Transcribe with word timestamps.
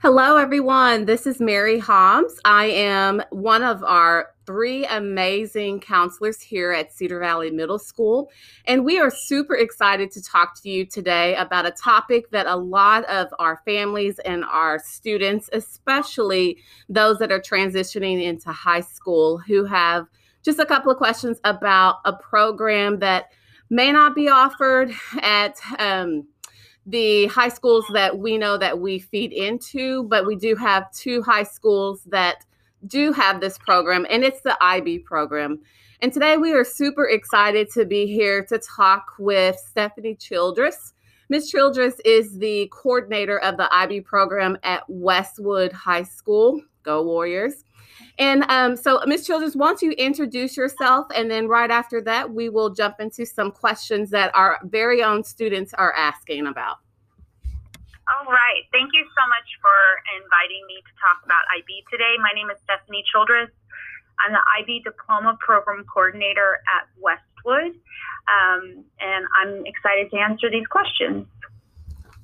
Hello, 0.00 0.36
everyone. 0.36 1.06
This 1.06 1.26
is 1.26 1.40
Mary 1.40 1.80
Hobbs. 1.80 2.40
I 2.44 2.66
am 2.66 3.20
one 3.30 3.64
of 3.64 3.82
our 3.82 4.28
three 4.46 4.86
amazing 4.86 5.80
counselors 5.80 6.40
here 6.40 6.70
at 6.70 6.92
Cedar 6.92 7.18
Valley 7.18 7.50
Middle 7.50 7.80
School. 7.80 8.30
And 8.66 8.84
we 8.84 9.00
are 9.00 9.10
super 9.10 9.56
excited 9.56 10.12
to 10.12 10.22
talk 10.22 10.54
to 10.62 10.70
you 10.70 10.86
today 10.86 11.34
about 11.34 11.66
a 11.66 11.72
topic 11.72 12.30
that 12.30 12.46
a 12.46 12.54
lot 12.54 13.06
of 13.06 13.26
our 13.40 13.60
families 13.64 14.20
and 14.20 14.44
our 14.44 14.78
students, 14.78 15.50
especially 15.52 16.58
those 16.88 17.18
that 17.18 17.32
are 17.32 17.40
transitioning 17.40 18.22
into 18.22 18.52
high 18.52 18.82
school, 18.82 19.38
who 19.38 19.64
have 19.64 20.06
just 20.44 20.60
a 20.60 20.64
couple 20.64 20.92
of 20.92 20.98
questions 20.98 21.40
about 21.42 21.96
a 22.04 22.12
program 22.12 23.00
that 23.00 23.32
may 23.68 23.90
not 23.90 24.14
be 24.14 24.28
offered 24.28 24.92
at. 25.22 25.56
Um, 25.80 26.28
the 26.88 27.26
high 27.26 27.50
schools 27.50 27.84
that 27.92 28.18
we 28.18 28.38
know 28.38 28.56
that 28.56 28.78
we 28.78 28.98
feed 28.98 29.32
into, 29.32 30.04
but 30.04 30.26
we 30.26 30.36
do 30.36 30.56
have 30.56 30.90
two 30.92 31.22
high 31.22 31.42
schools 31.42 32.02
that 32.06 32.44
do 32.86 33.12
have 33.12 33.40
this 33.40 33.58
program, 33.58 34.06
and 34.08 34.24
it's 34.24 34.40
the 34.40 34.56
IB 34.62 35.00
program. 35.00 35.60
And 36.00 36.12
today 36.12 36.36
we 36.36 36.52
are 36.52 36.64
super 36.64 37.06
excited 37.06 37.70
to 37.72 37.84
be 37.84 38.06
here 38.06 38.44
to 38.46 38.58
talk 38.58 39.12
with 39.18 39.56
Stephanie 39.56 40.14
Childress. 40.14 40.94
Ms. 41.28 41.50
Childress 41.50 42.00
is 42.06 42.38
the 42.38 42.72
coordinator 42.72 43.38
of 43.40 43.58
the 43.58 43.72
IB 43.74 44.00
program 44.02 44.56
at 44.62 44.82
Westwood 44.88 45.72
High 45.72 46.04
School. 46.04 46.62
Go 46.84 47.02
Warriors. 47.02 47.64
And 48.18 48.44
um, 48.48 48.76
so, 48.76 49.00
Ms. 49.06 49.26
Childress, 49.26 49.54
why 49.54 49.68
don't 49.68 49.82
you 49.82 49.92
introduce 49.92 50.56
yourself? 50.56 51.06
And 51.14 51.30
then 51.30 51.46
right 51.46 51.70
after 51.70 52.00
that, 52.02 52.34
we 52.34 52.48
will 52.48 52.70
jump 52.70 52.96
into 52.98 53.24
some 53.24 53.52
questions 53.52 54.10
that 54.10 54.34
our 54.34 54.58
very 54.64 55.02
own 55.02 55.22
students 55.22 55.72
are 55.74 55.92
asking 55.92 56.46
about. 56.46 56.78
All 58.08 58.26
right. 58.26 58.64
Thank 58.72 58.90
you 58.92 59.04
so 59.04 59.22
much 59.28 59.48
for 59.60 59.78
inviting 60.18 60.66
me 60.66 60.80
to 60.82 60.92
talk 60.98 61.24
about 61.24 61.42
IB 61.56 61.84
today. 61.92 62.16
My 62.20 62.32
name 62.34 62.50
is 62.50 62.56
Stephanie 62.64 63.04
Childress. 63.12 63.50
I'm 64.24 64.32
the 64.32 64.42
IB 64.60 64.82
Diploma 64.82 65.38
Program 65.40 65.84
Coordinator 65.92 66.58
at 66.66 66.88
Westwood, 66.98 67.78
um, 68.26 68.84
and 68.98 69.26
I'm 69.40 69.64
excited 69.64 70.10
to 70.10 70.16
answer 70.18 70.50
these 70.50 70.66
questions. 70.66 71.26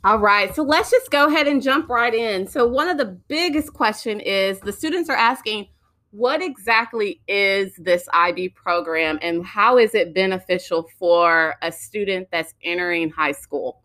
All 0.02 0.18
right, 0.18 0.54
so 0.54 0.62
let's 0.62 0.90
just 0.90 1.10
go 1.10 1.28
ahead 1.28 1.46
and 1.46 1.62
jump 1.62 1.88
right 1.88 2.12
in. 2.12 2.46
So 2.46 2.66
one 2.66 2.88
of 2.88 2.98
the 2.98 3.06
biggest 3.06 3.72
question 3.72 4.20
is 4.20 4.58
the 4.60 4.72
students 4.72 5.08
are 5.08 5.16
asking, 5.16 5.68
what 6.14 6.40
exactly 6.40 7.20
is 7.26 7.72
this 7.76 8.08
IB 8.12 8.50
program 8.50 9.18
and 9.20 9.44
how 9.44 9.78
is 9.78 9.96
it 9.96 10.14
beneficial 10.14 10.88
for 10.96 11.56
a 11.60 11.72
student 11.72 12.28
that's 12.30 12.54
entering 12.62 13.10
high 13.10 13.32
school? 13.32 13.80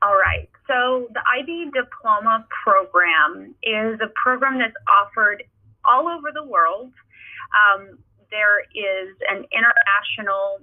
All 0.00 0.14
right. 0.16 0.48
So 0.66 1.08
the 1.12 1.20
IB 1.38 1.70
Diploma 1.74 2.46
Program 2.64 3.54
is 3.62 4.00
a 4.00 4.10
program 4.22 4.58
that's 4.58 4.72
offered 4.88 5.42
all 5.84 6.08
over 6.08 6.28
the 6.32 6.44
world. 6.44 6.92
Um, 7.52 7.98
there 8.30 8.60
is 8.74 9.16
an 9.28 9.44
international 9.52 10.60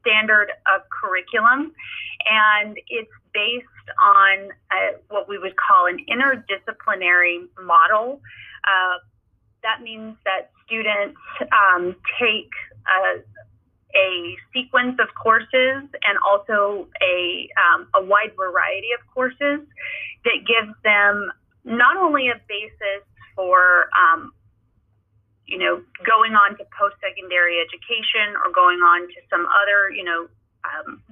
standard 0.00 0.48
of 0.66 0.82
curriculum, 0.90 1.72
and 2.26 2.76
it's 2.88 3.10
based 3.32 3.66
on 4.02 4.50
a, 4.72 4.96
what 5.08 5.26
we 5.26 5.38
would 5.38 5.54
call 5.56 5.86
an 5.86 6.04
interdisciplinary 6.10 7.46
model. 7.62 8.20
Uh, 8.66 8.98
that 9.62 9.82
means 9.82 10.16
that 10.24 10.50
students 10.66 11.18
um, 11.52 11.96
take 12.20 12.50
a 12.88 13.20
a 13.94 14.36
sequence 14.52 14.98
of 14.98 15.06
courses 15.14 15.86
and 16.02 16.18
also 16.26 16.88
a, 17.00 17.48
um, 17.54 17.86
a 17.94 18.02
wide 18.04 18.34
variety 18.36 18.90
of 18.90 18.98
courses 19.14 19.62
that 20.24 20.38
gives 20.42 20.74
them 20.82 21.30
not 21.64 21.96
only 21.96 22.28
a 22.28 22.34
basis 22.48 23.06
for 23.36 23.88
um, 23.94 24.32
you 25.46 25.58
know 25.58 25.82
going 26.04 26.32
on 26.34 26.56
to 26.56 26.64
post-secondary 26.76 27.60
education 27.60 28.34
or 28.44 28.50
going 28.52 28.80
on 28.80 29.06
to 29.08 29.18
some 29.30 29.46
other 29.62 29.90
you 29.94 30.04
know 30.04 30.26
um, 30.64 31.02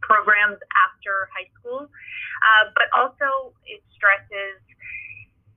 programs 0.00 0.58
after 0.88 1.28
high 1.34 1.48
school 1.58 1.86
uh, 1.86 2.64
but 2.74 2.86
also 2.96 3.52
it 3.66 3.82
stresses 3.94 4.56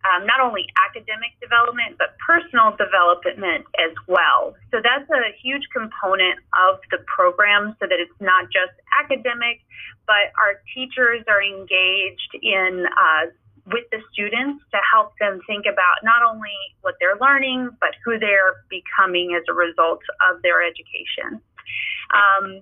um, 0.03 0.27
not 0.27 0.39
only 0.41 0.67
academic 0.83 1.31
development, 1.39 1.95
but 1.97 2.15
personal 2.19 2.75
development 2.75 3.65
as 3.79 3.95
well. 4.07 4.55
So 4.71 4.83
that's 4.83 5.09
a 5.09 5.31
huge 5.41 5.63
component 5.71 6.39
of 6.67 6.79
the 6.91 6.99
program 7.07 7.75
so 7.79 7.87
that 7.87 7.99
it's 7.99 8.19
not 8.19 8.51
just 8.51 8.75
academic, 8.99 9.63
but 10.05 10.35
our 10.43 10.59
teachers 10.75 11.23
are 11.27 11.41
engaged 11.41 12.35
in 12.41 12.85
uh, 12.91 13.31
with 13.65 13.87
the 13.91 13.99
students 14.11 14.63
to 14.71 14.79
help 14.91 15.13
them 15.19 15.39
think 15.47 15.63
about 15.63 16.03
not 16.03 16.19
only 16.19 16.51
what 16.81 16.95
they're 16.99 17.15
learning, 17.21 17.69
but 17.79 17.95
who 18.03 18.19
they're 18.19 18.59
becoming 18.67 19.39
as 19.39 19.43
a 19.47 19.53
result 19.53 20.03
of 20.29 20.41
their 20.43 20.59
education. 20.59 21.39
Um, 22.11 22.61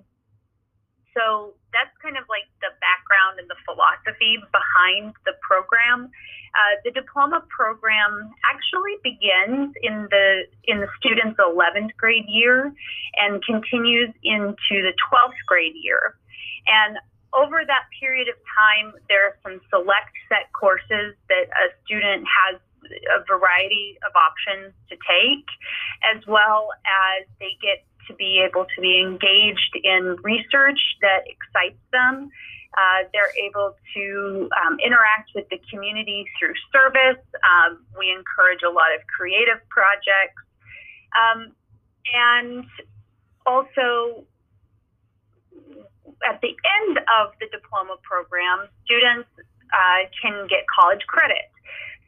so 1.18 1.54
that's 1.72 1.92
kind 2.00 2.16
of 2.16 2.24
like 2.28 2.46
the 2.60 2.70
background 2.80 3.40
and 3.40 3.48
the 3.48 3.58
philosophy 3.64 4.38
behind 4.52 5.16
the 5.24 5.34
program. 5.40 6.12
Uh, 6.52 6.76
the 6.84 6.92
diploma 6.92 7.40
program 7.48 8.28
actually 8.44 9.00
begins 9.00 9.72
in 9.80 10.06
the 10.12 10.44
in 10.68 10.84
the 10.84 10.88
student's 11.00 11.40
11th 11.40 11.96
grade 11.96 12.28
year 12.28 12.72
and 13.16 13.42
continues 13.44 14.12
into 14.22 14.84
the 14.84 14.92
12th 15.08 15.40
grade 15.48 15.72
year. 15.80 16.14
And 16.68 17.00
over 17.32 17.64
that 17.64 17.88
period 17.96 18.28
of 18.28 18.36
time, 18.52 18.92
there 19.08 19.32
are 19.32 19.36
some 19.42 19.60
select 19.72 20.12
set 20.28 20.52
courses 20.52 21.16
that 21.32 21.48
a 21.48 21.72
student 21.84 22.28
has 22.28 22.60
a 23.16 23.24
variety 23.24 23.96
of 24.04 24.12
options 24.12 24.74
to 24.90 24.96
take, 25.08 25.48
as 26.04 26.20
well 26.26 26.68
as 26.84 27.24
they 27.40 27.56
get 27.62 27.84
to 28.08 28.14
be 28.14 28.44
able 28.46 28.66
to 28.74 28.80
be 28.80 29.00
engaged 29.00 29.76
in 29.82 30.16
research 30.22 30.80
that 31.00 31.24
excites 31.26 31.80
them 31.92 32.30
uh, 32.76 33.04
they're 33.12 33.32
able 33.36 33.76
to 33.94 34.48
um, 34.64 34.78
interact 34.80 35.30
with 35.34 35.48
the 35.50 35.60
community 35.70 36.24
through 36.38 36.54
service. 36.72 37.20
Um, 37.44 37.84
we 37.98 38.08
encourage 38.08 38.62
a 38.64 38.70
lot 38.70 38.94
of 38.96 39.04
creative 39.06 39.60
projects. 39.68 40.40
Um, 41.12 41.52
and 42.16 42.64
also, 43.44 44.24
at 46.24 46.40
the 46.40 46.56
end 46.80 46.98
of 47.20 47.36
the 47.40 47.46
diploma 47.52 47.96
program, 48.02 48.68
students 48.84 49.28
uh, 49.68 50.08
can 50.20 50.46
get 50.48 50.64
college 50.72 51.04
credit. 51.06 51.52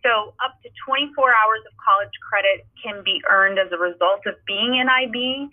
So, 0.05 0.37
up 0.45 0.61
to 0.63 0.69
24 0.85 1.17
hours 1.17 1.65
of 1.65 1.73
college 1.81 2.13
credit 2.21 2.69
can 2.77 3.03
be 3.03 3.25
earned 3.25 3.59
as 3.59 3.73
a 3.73 3.81
result 3.81 4.29
of 4.29 4.37
being 4.45 4.77
in 4.77 4.85
IB. 4.85 5.49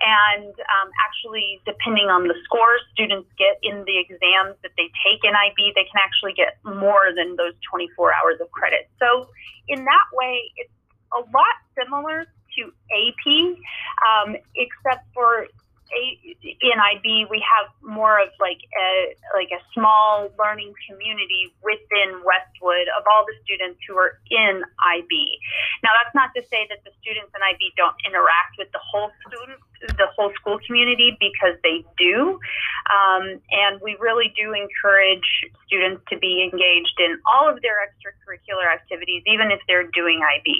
And 0.00 0.56
um, 0.56 0.88
actually, 1.04 1.60
depending 1.68 2.08
on 2.08 2.24
the 2.24 2.32
scores 2.48 2.80
students 2.96 3.28
get 3.36 3.60
in 3.60 3.84
the 3.84 4.00
exams 4.00 4.56
that 4.64 4.72
they 4.80 4.88
take 5.04 5.20
in 5.20 5.36
IB, 5.36 5.76
they 5.76 5.84
can 5.84 6.00
actually 6.00 6.32
get 6.32 6.56
more 6.64 7.12
than 7.12 7.36
those 7.36 7.52
24 7.68 8.08
hours 8.16 8.40
of 8.40 8.50
credit. 8.56 8.88
So, 8.96 9.28
in 9.68 9.84
that 9.84 10.08
way, 10.16 10.48
it's 10.56 10.72
a 11.12 11.20
lot 11.20 11.56
similar 11.76 12.24
to 12.24 12.62
AP, 12.88 13.24
um, 14.00 14.36
except 14.56 15.04
for 15.12 15.46
in 15.90 16.76
IB, 16.78 17.26
we 17.30 17.42
have 17.42 17.66
more 17.82 18.22
of 18.22 18.30
like 18.38 18.62
a 18.78 19.14
like 19.34 19.50
a 19.50 19.58
small 19.74 20.30
learning 20.38 20.72
community 20.86 21.50
within 21.66 22.22
Westwood 22.22 22.86
of 22.94 23.02
all 23.10 23.26
the 23.26 23.34
students 23.42 23.82
who 23.88 23.98
are 23.98 24.18
in 24.30 24.62
IB. 24.62 25.12
Now, 25.82 25.90
that's 25.98 26.14
not 26.14 26.30
to 26.38 26.42
say 26.46 26.70
that 26.70 26.86
the 26.86 26.94
students 27.02 27.34
in 27.34 27.40
IB 27.42 27.74
don't 27.74 27.96
interact 28.06 28.54
with 28.58 28.70
the 28.70 28.78
whole 28.78 29.10
student, 29.26 29.58
the 29.98 30.06
whole 30.14 30.30
school 30.38 30.62
community, 30.62 31.18
because 31.18 31.58
they 31.66 31.82
do, 31.98 32.38
um, 32.86 33.42
and 33.50 33.82
we 33.82 33.98
really 33.98 34.30
do 34.38 34.54
encourage 34.54 35.26
students 35.66 36.06
to 36.14 36.18
be 36.22 36.46
engaged 36.46 36.98
in 37.02 37.18
all 37.26 37.50
of 37.50 37.58
their 37.66 37.82
extracurricular 37.82 38.70
activities, 38.70 39.26
even 39.26 39.50
if 39.50 39.58
they're 39.66 39.90
doing 39.90 40.22
IB. 40.22 40.54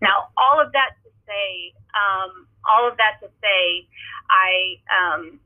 Now, 0.00 0.32
all 0.40 0.56
of 0.56 0.72
that 0.72 0.96
say. 1.26 1.72
Um, 1.94 2.46
all 2.68 2.88
of 2.88 2.96
that 2.96 3.20
to 3.20 3.28
say, 3.40 3.86
I 4.30 4.80
um, 4.88 5.40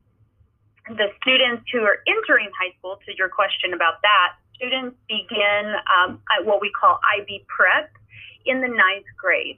the 0.89 1.13
students 1.21 1.69
who 1.71 1.81
are 1.83 2.01
entering 2.07 2.49
high 2.57 2.73
school, 2.79 2.97
to 3.05 3.11
your 3.17 3.29
question 3.29 3.73
about 3.73 4.01
that, 4.01 4.39
students 4.55 4.97
begin 5.07 5.75
um, 5.87 6.21
at 6.33 6.45
what 6.45 6.61
we 6.61 6.71
call 6.71 6.99
IB 7.19 7.45
prep 7.47 7.91
in 8.45 8.61
the 8.61 8.67
ninth 8.67 9.05
grade. 9.17 9.57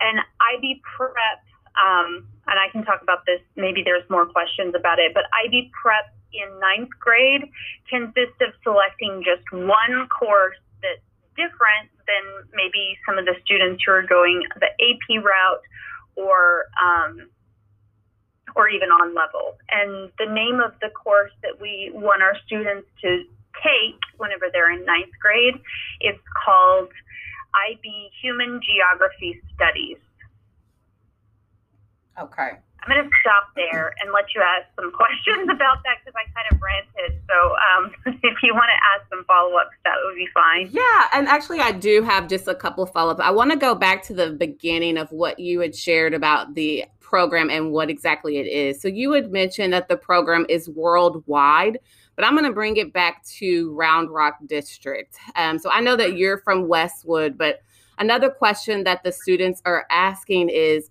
And 0.00 0.20
IB 0.56 0.80
prep, 0.96 1.42
um, 1.76 2.26
and 2.46 2.56
I 2.58 2.70
can 2.72 2.84
talk 2.84 3.02
about 3.02 3.26
this, 3.26 3.40
maybe 3.56 3.82
there's 3.84 4.08
more 4.08 4.26
questions 4.26 4.74
about 4.74 4.98
it, 4.98 5.12
but 5.12 5.24
IB 5.44 5.70
prep 5.82 6.14
in 6.32 6.48
ninth 6.60 6.90
grade 6.98 7.50
consists 7.88 8.38
of 8.40 8.54
selecting 8.62 9.22
just 9.24 9.44
one 9.52 10.08
course 10.08 10.56
that's 10.82 11.02
different 11.36 11.90
than 12.06 12.24
maybe 12.52 12.98
some 13.06 13.18
of 13.18 13.24
the 13.24 13.34
students 13.44 13.82
who 13.86 13.92
are 13.92 14.02
going 14.02 14.42
the 14.58 14.66
AP 14.66 15.24
route 15.24 15.62
or 16.16 16.66
um, 16.82 17.28
or 18.56 18.68
even 18.68 18.90
on 18.90 19.14
level. 19.14 19.56
And 19.70 20.10
the 20.18 20.26
name 20.26 20.60
of 20.60 20.72
the 20.80 20.90
course 20.90 21.32
that 21.42 21.60
we 21.60 21.90
want 21.94 22.22
our 22.22 22.34
students 22.46 22.88
to 23.02 23.24
take 23.62 24.00
whenever 24.16 24.46
they're 24.52 24.72
in 24.72 24.84
ninth 24.84 25.12
grade. 25.20 25.54
is 26.00 26.18
called 26.44 26.90
IB 27.54 28.10
Human 28.22 28.60
Geography 28.62 29.40
Studies. 29.54 29.98
Okay. 32.18 32.58
I'm 32.82 32.96
going 32.96 33.04
to 33.04 33.10
stop 33.20 33.52
there 33.54 33.94
and 34.00 34.12
let 34.12 34.24
you 34.34 34.40
ask 34.40 34.66
some 34.76 34.90
questions 34.92 35.48
about 35.50 35.78
that 35.84 35.98
because 36.04 36.14
I 36.16 36.24
kind 36.32 36.48
of 36.50 36.60
ranted. 36.62 37.20
So 37.28 37.54
um, 37.68 37.92
if 38.22 38.42
you 38.42 38.54
want 38.54 38.70
to 38.72 38.78
ask 38.94 39.08
some 39.10 39.24
follow 39.24 39.56
ups, 39.56 39.76
that 39.84 39.94
would 40.04 40.16
be 40.16 40.28
fine. 40.32 40.68
Yeah. 40.70 41.08
And 41.12 41.28
actually, 41.28 41.60
I 41.60 41.72
do 41.72 42.02
have 42.02 42.28
just 42.28 42.48
a 42.48 42.54
couple 42.54 42.84
of 42.84 42.92
follow 42.92 43.12
ups. 43.12 43.20
I 43.22 43.30
want 43.30 43.50
to 43.50 43.56
go 43.56 43.74
back 43.74 44.02
to 44.04 44.14
the 44.14 44.30
beginning 44.30 44.96
of 44.96 45.10
what 45.12 45.38
you 45.38 45.60
had 45.60 45.74
shared 45.74 46.14
about 46.14 46.54
the 46.54 46.84
program 47.00 47.50
and 47.50 47.72
what 47.72 47.90
exactly 47.90 48.38
it 48.38 48.46
is. 48.46 48.80
So 48.80 48.88
you 48.88 49.12
had 49.12 49.32
mentioned 49.32 49.72
that 49.72 49.88
the 49.88 49.96
program 49.96 50.46
is 50.48 50.68
worldwide. 50.68 51.78
But 52.16 52.26
I'm 52.26 52.34
going 52.34 52.44
to 52.44 52.52
bring 52.52 52.76
it 52.76 52.92
back 52.92 53.24
to 53.38 53.72
Round 53.72 54.10
Rock 54.10 54.38
District. 54.46 55.16
Um, 55.36 55.58
so 55.58 55.70
I 55.70 55.80
know 55.80 55.96
that 55.96 56.18
you're 56.18 56.38
from 56.38 56.68
Westwood, 56.68 57.38
but 57.38 57.62
another 57.98 58.28
question 58.28 58.84
that 58.84 59.02
the 59.04 59.10
students 59.10 59.62
are 59.64 59.86
asking 59.90 60.50
is 60.50 60.90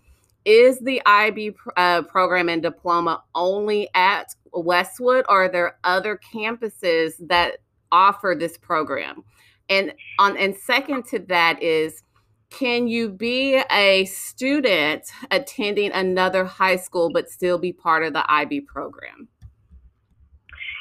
is 0.50 0.80
the 0.80 1.00
IB 1.06 1.52
uh, 1.78 2.02
program 2.02 2.50
and 2.50 2.64
diploma 2.64 3.24
only 3.36 3.88
at 3.94 4.26
Westwood, 4.52 5.26
or 5.30 5.46
are 5.46 5.50
there 5.50 5.78
other 5.84 6.20
campuses 6.34 7.14
that 7.20 7.60
offer 7.92 8.36
this 8.38 8.58
program? 8.58 9.24
And 9.70 9.94
on 10.18 10.36
and 10.38 10.58
second 10.58 11.06
to 11.10 11.20
that 11.30 11.62
is, 11.62 12.02
can 12.50 12.88
you 12.88 13.10
be 13.10 13.62
a 13.70 14.06
student 14.06 15.04
attending 15.30 15.92
another 15.92 16.46
high 16.46 16.78
school 16.78 17.12
but 17.14 17.30
still 17.30 17.60
be 17.60 17.72
part 17.72 18.04
of 18.04 18.14
the 18.14 18.26
IB 18.32 18.62
program? 18.62 19.28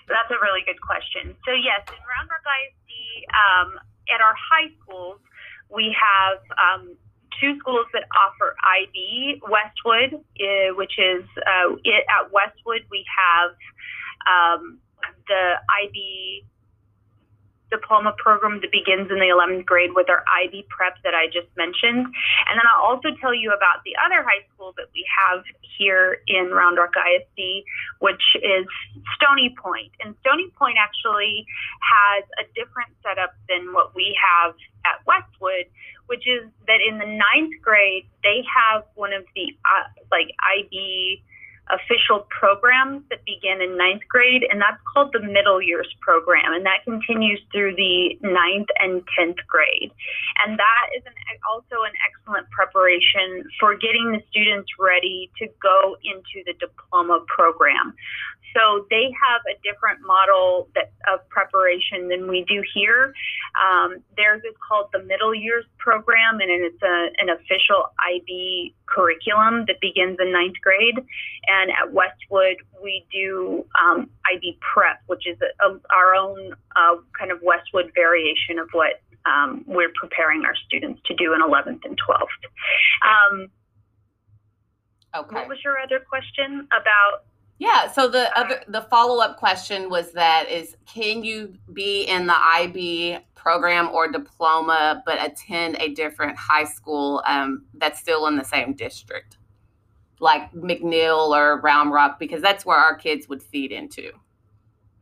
That's 0.08 0.30
a 0.30 0.40
really 0.40 0.62
good 0.64 0.80
question. 0.80 1.36
So 1.44 1.52
yes, 1.52 1.84
in 1.88 2.00
Round 2.08 2.30
Rock 2.30 2.40
ISD, 2.40 2.88
um, 3.36 3.78
at 4.14 4.22
our 4.22 4.34
high 4.34 4.72
schools, 4.80 5.20
we 5.68 5.94
have 5.94 6.38
um, 6.56 6.96
two 7.40 7.58
schools 7.58 7.86
that 7.92 8.04
offer 8.14 8.54
IB. 8.62 9.40
Westwood, 9.42 10.14
uh, 10.14 10.74
which 10.74 10.98
is 10.98 11.24
uh, 11.38 11.74
it, 11.84 12.04
at 12.08 12.32
Westwood, 12.32 12.82
we 12.90 13.04
have 13.08 13.50
um, 14.26 14.78
the 15.26 15.54
IB 15.84 16.44
diploma 17.70 18.14
program 18.18 18.60
that 18.60 18.72
begins 18.72 19.10
in 19.10 19.18
the 19.18 19.30
11th 19.30 19.64
grade 19.66 19.90
with 19.94 20.08
our 20.08 20.24
IB 20.44 20.66
prep 20.68 20.96
that 21.04 21.14
I 21.14 21.26
just 21.26 21.48
mentioned. 21.56 22.06
And 22.48 22.54
then 22.56 22.66
I'll 22.68 22.84
also 22.84 23.08
tell 23.20 23.34
you 23.34 23.52
about 23.52 23.84
the 23.84 23.94
other 24.04 24.22
high 24.24 24.44
school 24.52 24.74
that 24.76 24.88
we 24.94 25.04
have 25.08 25.44
here 25.78 26.20
in 26.26 26.50
Round 26.50 26.78
Rock 26.78 26.92
ISD, 26.96 27.64
which 28.00 28.22
is 28.40 28.66
Stony 29.16 29.54
Point. 29.60 29.92
And 30.00 30.14
Stony 30.20 30.50
Point 30.58 30.76
actually 30.80 31.46
has 31.80 32.24
a 32.40 32.44
different 32.54 32.90
setup 33.02 33.34
than 33.48 33.72
what 33.72 33.94
we 33.94 34.16
have 34.16 34.54
at 34.84 35.04
Westwood, 35.06 35.68
which 36.06 36.26
is 36.26 36.48
that 36.66 36.80
in 36.80 36.98
the 36.98 37.06
ninth 37.06 37.54
grade, 37.62 38.08
they 38.22 38.42
have 38.48 38.84
one 38.94 39.12
of 39.12 39.24
the 39.34 39.52
uh, 39.64 39.86
like 40.10 40.32
IB 40.40 41.22
official 41.70 42.26
programs 42.30 43.04
that 43.10 43.24
begin 43.24 43.60
in 43.60 43.76
ninth 43.76 44.02
grade, 44.08 44.44
and 44.48 44.60
that's 44.60 44.80
called 44.92 45.12
the 45.12 45.20
middle 45.20 45.60
years 45.60 45.88
program, 46.00 46.52
and 46.52 46.64
that 46.64 46.84
continues 46.84 47.40
through 47.52 47.74
the 47.76 48.16
ninth 48.22 48.68
and 48.78 49.02
tenth 49.16 49.38
grade. 49.46 49.92
And 50.44 50.58
that 50.58 50.86
is 50.96 51.02
an, 51.04 51.12
also 51.48 51.84
an 51.84 51.92
excellent 52.08 52.48
preparation 52.50 53.44
for 53.60 53.76
getting 53.76 54.12
the 54.12 54.22
students 54.30 54.68
ready 54.78 55.30
to 55.38 55.46
go 55.62 55.96
into 56.04 56.44
the 56.46 56.54
diploma 56.58 57.24
program. 57.28 57.94
So 58.54 58.86
they 58.90 59.10
have 59.12 59.42
a 59.48 59.56
different 59.62 60.00
model 60.04 60.68
that, 60.74 60.92
of 61.12 61.28
preparation 61.28 62.08
than 62.08 62.28
we 62.28 62.44
do 62.48 62.62
here. 62.74 63.12
Um, 63.58 63.98
theirs 64.16 64.42
is 64.48 64.54
called 64.66 64.88
the 64.92 65.02
Middle 65.04 65.34
Years 65.34 65.64
Program, 65.78 66.40
and 66.40 66.50
it's 66.50 66.82
a, 66.82 67.08
an 67.18 67.28
official 67.30 67.92
IB 67.98 68.74
curriculum 68.86 69.64
that 69.66 69.80
begins 69.80 70.18
in 70.20 70.32
ninth 70.32 70.56
grade. 70.62 70.98
And 71.46 71.70
at 71.70 71.92
Westwood, 71.92 72.56
we 72.82 73.06
do 73.12 73.64
um, 73.82 74.10
IB 74.34 74.58
Prep, 74.60 75.00
which 75.06 75.26
is 75.26 75.38
a, 75.40 75.68
a, 75.68 75.80
our 75.94 76.14
own 76.14 76.54
uh, 76.76 76.96
kind 77.18 77.30
of 77.30 77.40
Westwood 77.42 77.92
variation 77.94 78.58
of 78.58 78.68
what 78.72 79.00
um, 79.26 79.64
we're 79.66 79.92
preparing 80.00 80.44
our 80.44 80.54
students 80.66 81.00
to 81.06 81.14
do 81.14 81.34
in 81.34 81.40
11th 81.42 81.84
and 81.84 81.98
12th. 81.98 82.38
Um, 83.04 83.48
okay. 85.14 85.34
What 85.34 85.48
was 85.48 85.58
your 85.64 85.78
other 85.78 86.00
question 86.00 86.68
about 86.72 87.24
yeah. 87.58 87.90
So 87.90 88.08
the 88.08 88.36
other 88.38 88.62
the 88.68 88.82
follow 88.82 89.20
up 89.22 89.36
question 89.36 89.90
was 89.90 90.12
that 90.12 90.48
is 90.48 90.76
can 90.86 91.24
you 91.24 91.54
be 91.72 92.02
in 92.02 92.26
the 92.26 92.36
IB 92.36 93.18
program 93.34 93.88
or 93.90 94.10
diploma 94.10 95.02
but 95.06 95.22
attend 95.24 95.76
a 95.80 95.94
different 95.94 96.36
high 96.36 96.64
school 96.64 97.22
um, 97.26 97.64
that's 97.74 97.98
still 97.98 98.26
in 98.26 98.36
the 98.36 98.44
same 98.44 98.74
district, 98.74 99.38
like 100.20 100.52
McNeil 100.52 101.28
or 101.36 101.60
Round 101.60 101.92
Rock, 101.92 102.18
because 102.18 102.42
that's 102.42 102.64
where 102.64 102.78
our 102.78 102.94
kids 102.94 103.28
would 103.28 103.42
feed 103.42 103.72
into. 103.72 104.12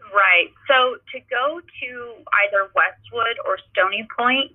Right. 0.00 0.48
So 0.66 0.96
to 1.12 1.20
go 1.28 1.60
to 1.60 2.14
either 2.46 2.70
Westwood 2.74 3.36
or 3.44 3.58
Stony 3.72 4.06
Point, 4.16 4.52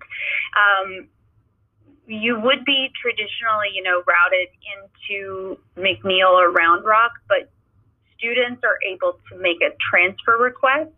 um, 0.57 1.07
you 2.07 2.39
would 2.39 2.65
be 2.65 2.89
traditionally, 2.99 3.69
you 3.73 3.83
know, 3.83 4.01
routed 4.07 4.47
into 4.73 5.59
McNeil 5.77 6.31
or 6.31 6.51
Round 6.51 6.83
Rock, 6.83 7.11
but 7.27 7.51
students 8.21 8.61
are 8.63 8.77
able 8.85 9.17
to 9.29 9.37
make 9.41 9.57
a 9.65 9.73
transfer 9.89 10.37
request 10.37 10.93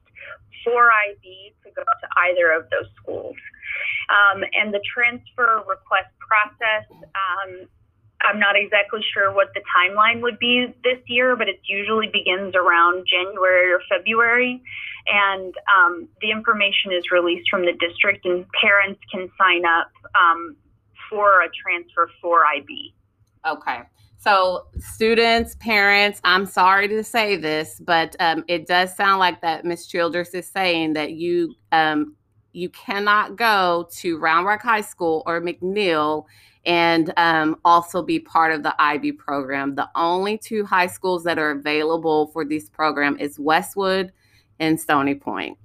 for 0.63 0.91
IB 0.91 1.55
to 1.63 1.71
go 1.71 1.83
to 1.83 2.07
either 2.27 2.51
of 2.51 2.69
those 2.69 2.91
schools. 3.01 3.35
Um, 4.11 4.43
and 4.53 4.73
the 4.73 4.81
transfer 4.83 5.63
request 5.67 6.11
process, 6.19 6.83
um, 6.91 7.67
I'm 8.21 8.39
not 8.39 8.55
exactly 8.55 9.01
sure 9.13 9.33
what 9.33 9.49
the 9.53 9.61
timeline 9.71 10.21
would 10.21 10.39
be 10.39 10.67
this 10.83 10.99
year, 11.07 11.35
but 11.35 11.47
it 11.47 11.59
usually 11.65 12.07
begins 12.07 12.55
around 12.55 13.07
January 13.07 13.71
or 13.71 13.79
February. 13.89 14.61
And 15.07 15.53
um, 15.75 16.07
the 16.21 16.31
information 16.31 16.91
is 16.91 17.03
released 17.11 17.49
from 17.49 17.63
the 17.63 17.73
district, 17.73 18.25
and 18.25 18.45
parents 18.61 19.01
can 19.11 19.29
sign 19.37 19.63
up 19.65 19.91
um, 20.15 20.55
for 21.09 21.41
a 21.41 21.49
transfer 21.49 22.09
for 22.21 22.45
IB. 22.45 22.93
Okay. 23.45 23.81
So, 24.23 24.67
students, 24.77 25.55
parents, 25.55 26.21
I'm 26.23 26.45
sorry 26.45 26.87
to 26.87 27.03
say 27.03 27.35
this, 27.35 27.81
but 27.83 28.15
um, 28.21 28.45
it 28.47 28.67
does 28.67 28.95
sound 28.95 29.19
like 29.19 29.41
that 29.41 29.65
Miss 29.65 29.85
Childress 29.85 30.29
is 30.29 30.47
saying 30.47 30.93
that 30.93 31.11
you 31.11 31.55
um, 31.73 32.15
you 32.53 32.69
cannot 32.69 33.35
go 33.35 33.89
to 33.97 34.17
Round 34.17 34.45
Rock 34.45 34.61
High 34.61 34.79
School 34.79 35.23
or 35.25 35.41
McNeil 35.41 36.23
and 36.65 37.11
um, 37.17 37.57
also 37.65 38.01
be 38.01 38.17
part 38.17 38.53
of 38.53 38.63
the 38.63 38.73
IB 38.81 39.11
program. 39.13 39.75
The 39.75 39.89
only 39.93 40.37
two 40.37 40.63
high 40.63 40.87
schools 40.87 41.25
that 41.25 41.37
are 41.37 41.51
available 41.51 42.27
for 42.27 42.45
this 42.45 42.69
program 42.69 43.17
is 43.19 43.37
Westwood 43.37 44.13
and 44.57 44.79
Stony 44.79 45.15
Point. 45.15 45.57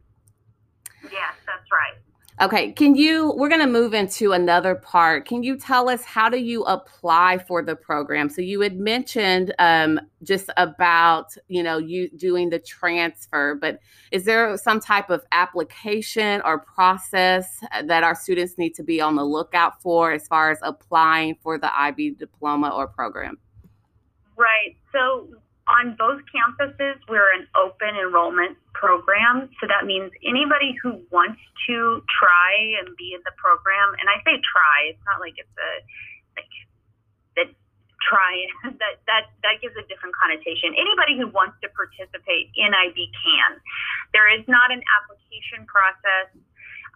Yes, 1.04 1.34
that's 1.46 1.70
right. 1.70 2.07
Okay, 2.40 2.70
can 2.70 2.94
you? 2.94 3.34
We're 3.36 3.48
going 3.48 3.62
to 3.62 3.66
move 3.66 3.94
into 3.94 4.30
another 4.30 4.76
part. 4.76 5.26
Can 5.26 5.42
you 5.42 5.56
tell 5.56 5.88
us 5.88 6.04
how 6.04 6.28
do 6.28 6.38
you 6.38 6.62
apply 6.64 7.38
for 7.38 7.64
the 7.64 7.74
program? 7.74 8.28
So 8.28 8.40
you 8.42 8.60
had 8.60 8.78
mentioned 8.78 9.52
um, 9.58 9.98
just 10.22 10.48
about 10.56 11.34
you 11.48 11.64
know 11.64 11.78
you 11.78 12.08
doing 12.10 12.50
the 12.50 12.60
transfer, 12.60 13.56
but 13.60 13.80
is 14.12 14.24
there 14.24 14.56
some 14.56 14.78
type 14.78 15.10
of 15.10 15.24
application 15.32 16.40
or 16.44 16.60
process 16.60 17.58
that 17.84 18.04
our 18.04 18.14
students 18.14 18.56
need 18.56 18.74
to 18.74 18.84
be 18.84 19.00
on 19.00 19.16
the 19.16 19.24
lookout 19.24 19.82
for 19.82 20.12
as 20.12 20.28
far 20.28 20.52
as 20.52 20.58
applying 20.62 21.34
for 21.42 21.58
the 21.58 21.76
IB 21.76 22.10
diploma 22.10 22.68
or 22.68 22.86
program? 22.86 23.36
Right. 24.36 24.76
So 24.92 25.26
on 25.68 25.96
both 26.00 26.24
campuses, 26.32 26.96
we're 27.08 27.28
an 27.36 27.46
open 27.52 27.92
enrollment 27.92 28.56
program. 28.72 29.52
So 29.60 29.68
that 29.68 29.84
means 29.84 30.10
anybody 30.24 30.72
who 30.80 31.00
wants 31.12 31.40
to 31.68 32.02
try 32.08 32.80
and 32.80 32.96
be 32.96 33.12
in 33.12 33.20
the 33.28 33.34
program, 33.36 33.92
and 34.00 34.08
I 34.08 34.16
say 34.24 34.40
try, 34.40 34.88
it's 34.88 35.04
not 35.04 35.20
like 35.20 35.36
it's 35.36 35.56
a 35.60 35.70
like 36.40 36.52
that 37.36 37.52
try 38.00 38.48
that 38.80 39.04
that 39.04 39.24
that 39.44 39.60
gives 39.60 39.76
a 39.76 39.84
different 39.86 40.16
connotation. 40.16 40.72
Anybody 40.72 41.20
who 41.20 41.28
wants 41.28 41.60
to 41.60 41.68
participate 41.76 42.48
in 42.56 42.72
IB 42.72 42.96
can. 42.96 43.60
There 44.16 44.28
is 44.32 44.44
not 44.48 44.72
an 44.72 44.80
application 44.96 45.68
process. 45.68 46.32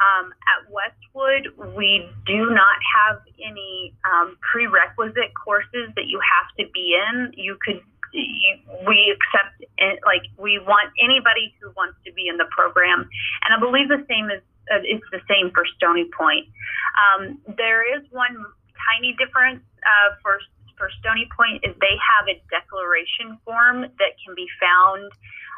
Um, 0.03 0.35
at 0.51 0.67
Westwood, 0.67 1.77
we 1.77 2.11
do 2.27 2.51
not 2.51 2.79
have 2.97 3.23
any 3.39 3.95
um, 4.03 4.35
prerequisite 4.41 5.31
courses 5.39 5.95
that 5.95 6.11
you 6.11 6.19
have 6.19 6.49
to 6.59 6.67
be 6.73 6.99
in. 6.99 7.31
You 7.37 7.55
could 7.63 7.79
we 8.13 9.15
accept 9.17 9.65
like 10.05 10.23
we 10.39 10.59
want 10.59 10.93
anybody 11.03 11.55
who 11.61 11.73
wants 11.77 11.97
to 12.05 12.13
be 12.13 12.29
in 12.29 12.37
the 12.37 12.47
program, 12.51 13.09
and 13.45 13.55
I 13.55 13.59
believe 13.59 13.89
the 13.89 14.05
same 14.09 14.31
is 14.31 14.43
uh, 14.71 14.85
it's 14.85 15.05
the 15.11 15.21
same 15.29 15.51
for 15.51 15.65
Stony 15.77 16.09
Point. 16.17 16.47
Um, 16.95 17.39
there 17.57 17.83
is 17.83 18.05
one 18.11 18.37
tiny 18.79 19.17
difference 19.19 19.63
uh, 19.83 20.17
for 20.23 20.39
for 20.77 20.91
Stony 21.01 21.29
Point 21.37 21.63
is 21.65 21.75
they 21.81 21.97
have 21.97 22.29
a 22.29 22.37
declaration 22.51 23.39
form 23.45 23.83
that 23.83 24.13
can 24.25 24.35
be 24.35 24.47
found 24.61 25.11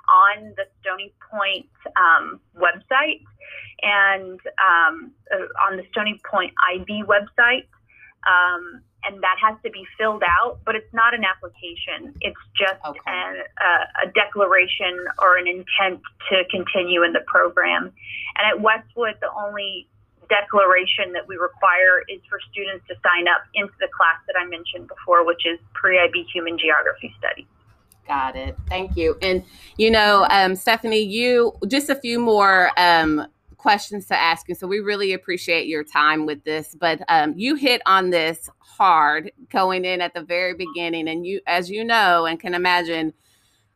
on 0.04 0.52
the 0.56 0.66
Stony 0.80 1.12
Point 1.30 1.68
um, 1.96 2.40
website 2.56 3.25
and 3.82 4.40
um, 4.61 5.12
uh, 5.32 5.68
on 5.68 5.76
the 5.76 5.84
Stony 5.90 6.20
Point 6.30 6.52
IB 6.76 7.04
website. 7.04 7.66
Um, 8.25 8.82
and 9.06 9.23
that 9.23 9.37
has 9.42 9.56
to 9.64 9.70
be 9.70 9.84
filled 9.99 10.23
out, 10.23 10.58
but 10.64 10.75
it's 10.75 10.92
not 10.92 11.14
an 11.14 11.25
application. 11.25 12.14
It's 12.20 12.40
just 12.56 12.80
okay. 12.84 13.00
an, 13.06 13.42
uh, 13.61 14.08
a 14.08 14.12
declaration 14.12 15.06
or 15.20 15.37
an 15.37 15.46
intent 15.46 16.00
to 16.30 16.44
continue 16.50 17.02
in 17.02 17.12
the 17.12 17.23
program. 17.26 17.92
And 18.37 18.44
at 18.46 18.61
Westwood, 18.61 19.16
the 19.20 19.30
only 19.37 19.88
declaration 20.28 21.12
that 21.12 21.28
we 21.28 21.37
require 21.37 22.02
is 22.08 22.20
for 22.28 22.38
students 22.50 22.87
to 22.88 22.94
sign 23.02 23.28
up 23.28 23.44
into 23.54 23.75
the 23.80 23.88
class 23.94 24.18
that 24.26 24.37
I 24.40 24.46
mentioned 24.46 24.88
before, 24.88 25.25
which 25.26 25.44
is 25.46 25.58
pre 25.75 25.99
IB 25.99 26.26
Human 26.32 26.58
Geography 26.58 27.14
Studies. 27.18 27.46
Got 28.06 28.37
it. 28.37 28.56
Thank 28.68 28.96
you. 28.96 29.16
And, 29.23 29.44
you 29.78 29.90
know, 29.90 30.26
um, 30.30 30.56
Stephanie, 30.56 31.00
you 31.00 31.54
just 31.66 31.88
a 31.88 31.94
few 31.94 32.18
more 32.18 32.70
um, 32.76 33.26
questions 33.64 34.04
to 34.04 34.14
ask 34.14 34.47
you. 34.47 34.54
So 34.54 34.66
we 34.66 34.80
really 34.80 35.14
appreciate 35.14 35.68
your 35.68 35.85
time 35.85 36.26
with 36.26 36.44
this. 36.44 36.76
But 36.78 37.00
um, 37.09 37.33
you 37.35 37.54
hit 37.54 37.80
on 37.87 38.11
this 38.11 38.50
hard 38.59 39.33
going 39.49 39.87
in 39.87 40.02
at 40.02 40.12
the 40.12 40.23
very 40.23 40.52
beginning. 40.52 41.09
And 41.09 41.25
you, 41.25 41.40
as 41.47 41.71
you 41.71 41.83
know 41.83 42.26
and 42.26 42.38
can 42.38 42.52
imagine, 42.52 43.14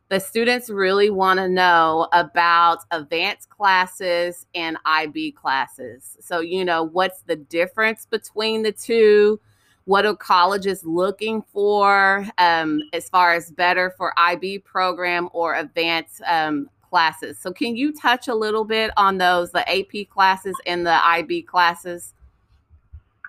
the 0.09 0.19
students 0.19 0.69
really 0.69 1.09
want 1.09 1.39
to 1.39 1.49
know 1.49 2.07
about 2.13 2.81
advanced 2.91 3.49
classes 3.49 4.45
and 4.53 4.77
IB 4.85 5.31
classes. 5.31 6.17
So, 6.19 6.39
you 6.39 6.63
know, 6.63 6.83
what's 6.83 7.23
the 7.23 7.37
difference 7.37 8.05
between 8.05 8.61
the 8.61 8.71
two? 8.71 9.41
What 9.85 10.05
are 10.05 10.15
colleges 10.15 10.85
looking 10.85 11.41
for 11.51 12.27
um, 12.37 12.83
as 12.93 13.09
far 13.09 13.33
as 13.33 13.49
better 13.49 13.89
for 13.97 14.13
IB 14.19 14.59
program 14.59 15.29
or 15.33 15.55
advanced 15.55 16.21
um, 16.27 16.69
classes? 16.89 17.37
So, 17.37 17.51
can 17.51 17.75
you 17.75 17.93
touch 17.93 18.27
a 18.27 18.35
little 18.35 18.65
bit 18.65 18.91
on 18.97 19.17
those, 19.17 19.51
the 19.51 19.67
AP 19.69 20.09
classes 20.09 20.55
and 20.65 20.85
the 20.85 21.05
IB 21.05 21.43
classes? 21.43 22.13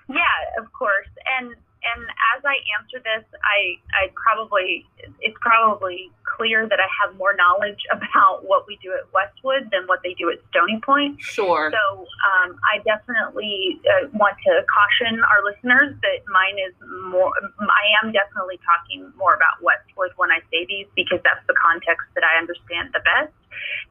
Yeah, 0.08 0.62
of 0.62 0.72
course. 0.72 1.08
And 1.38 1.54
and 1.80 2.04
as 2.36 2.44
I 2.44 2.60
answer 2.76 3.00
this, 3.00 3.24
I 3.40 3.80
I 3.96 4.12
probably 4.12 4.84
it's 5.20 5.36
probably 5.40 6.12
clear 6.24 6.68
that 6.68 6.80
I 6.80 6.88
have 7.00 7.16
more 7.16 7.34
knowledge 7.36 7.80
about 7.92 8.44
what 8.44 8.66
we 8.68 8.78
do 8.82 8.92
at 8.92 9.08
Westwood 9.12 9.68
than 9.72 9.86
what 9.86 10.00
they 10.04 10.14
do 10.14 10.30
at 10.30 10.38
Stony 10.50 10.80
Point. 10.84 11.20
Sure. 11.20 11.72
So 11.72 12.04
um, 12.04 12.56
I 12.68 12.84
definitely 12.84 13.80
uh, 13.84 14.08
want 14.12 14.36
to 14.44 14.52
caution 14.68 15.20
our 15.24 15.40
listeners 15.44 15.96
that 16.02 16.20
mine 16.28 16.56
is 16.60 16.74
more. 17.08 17.32
I 17.60 17.84
am 18.04 18.12
definitely 18.12 18.60
talking 18.64 19.12
more 19.16 19.34
about 19.34 19.62
Westwood 19.64 20.12
when 20.16 20.30
I 20.30 20.40
say 20.52 20.66
these 20.68 20.86
because 20.96 21.20
that's 21.24 21.44
the 21.48 21.56
context 21.56 22.08
that 22.14 22.24
I 22.24 22.38
understand 22.40 22.92
the 22.92 23.00
best. 23.00 23.32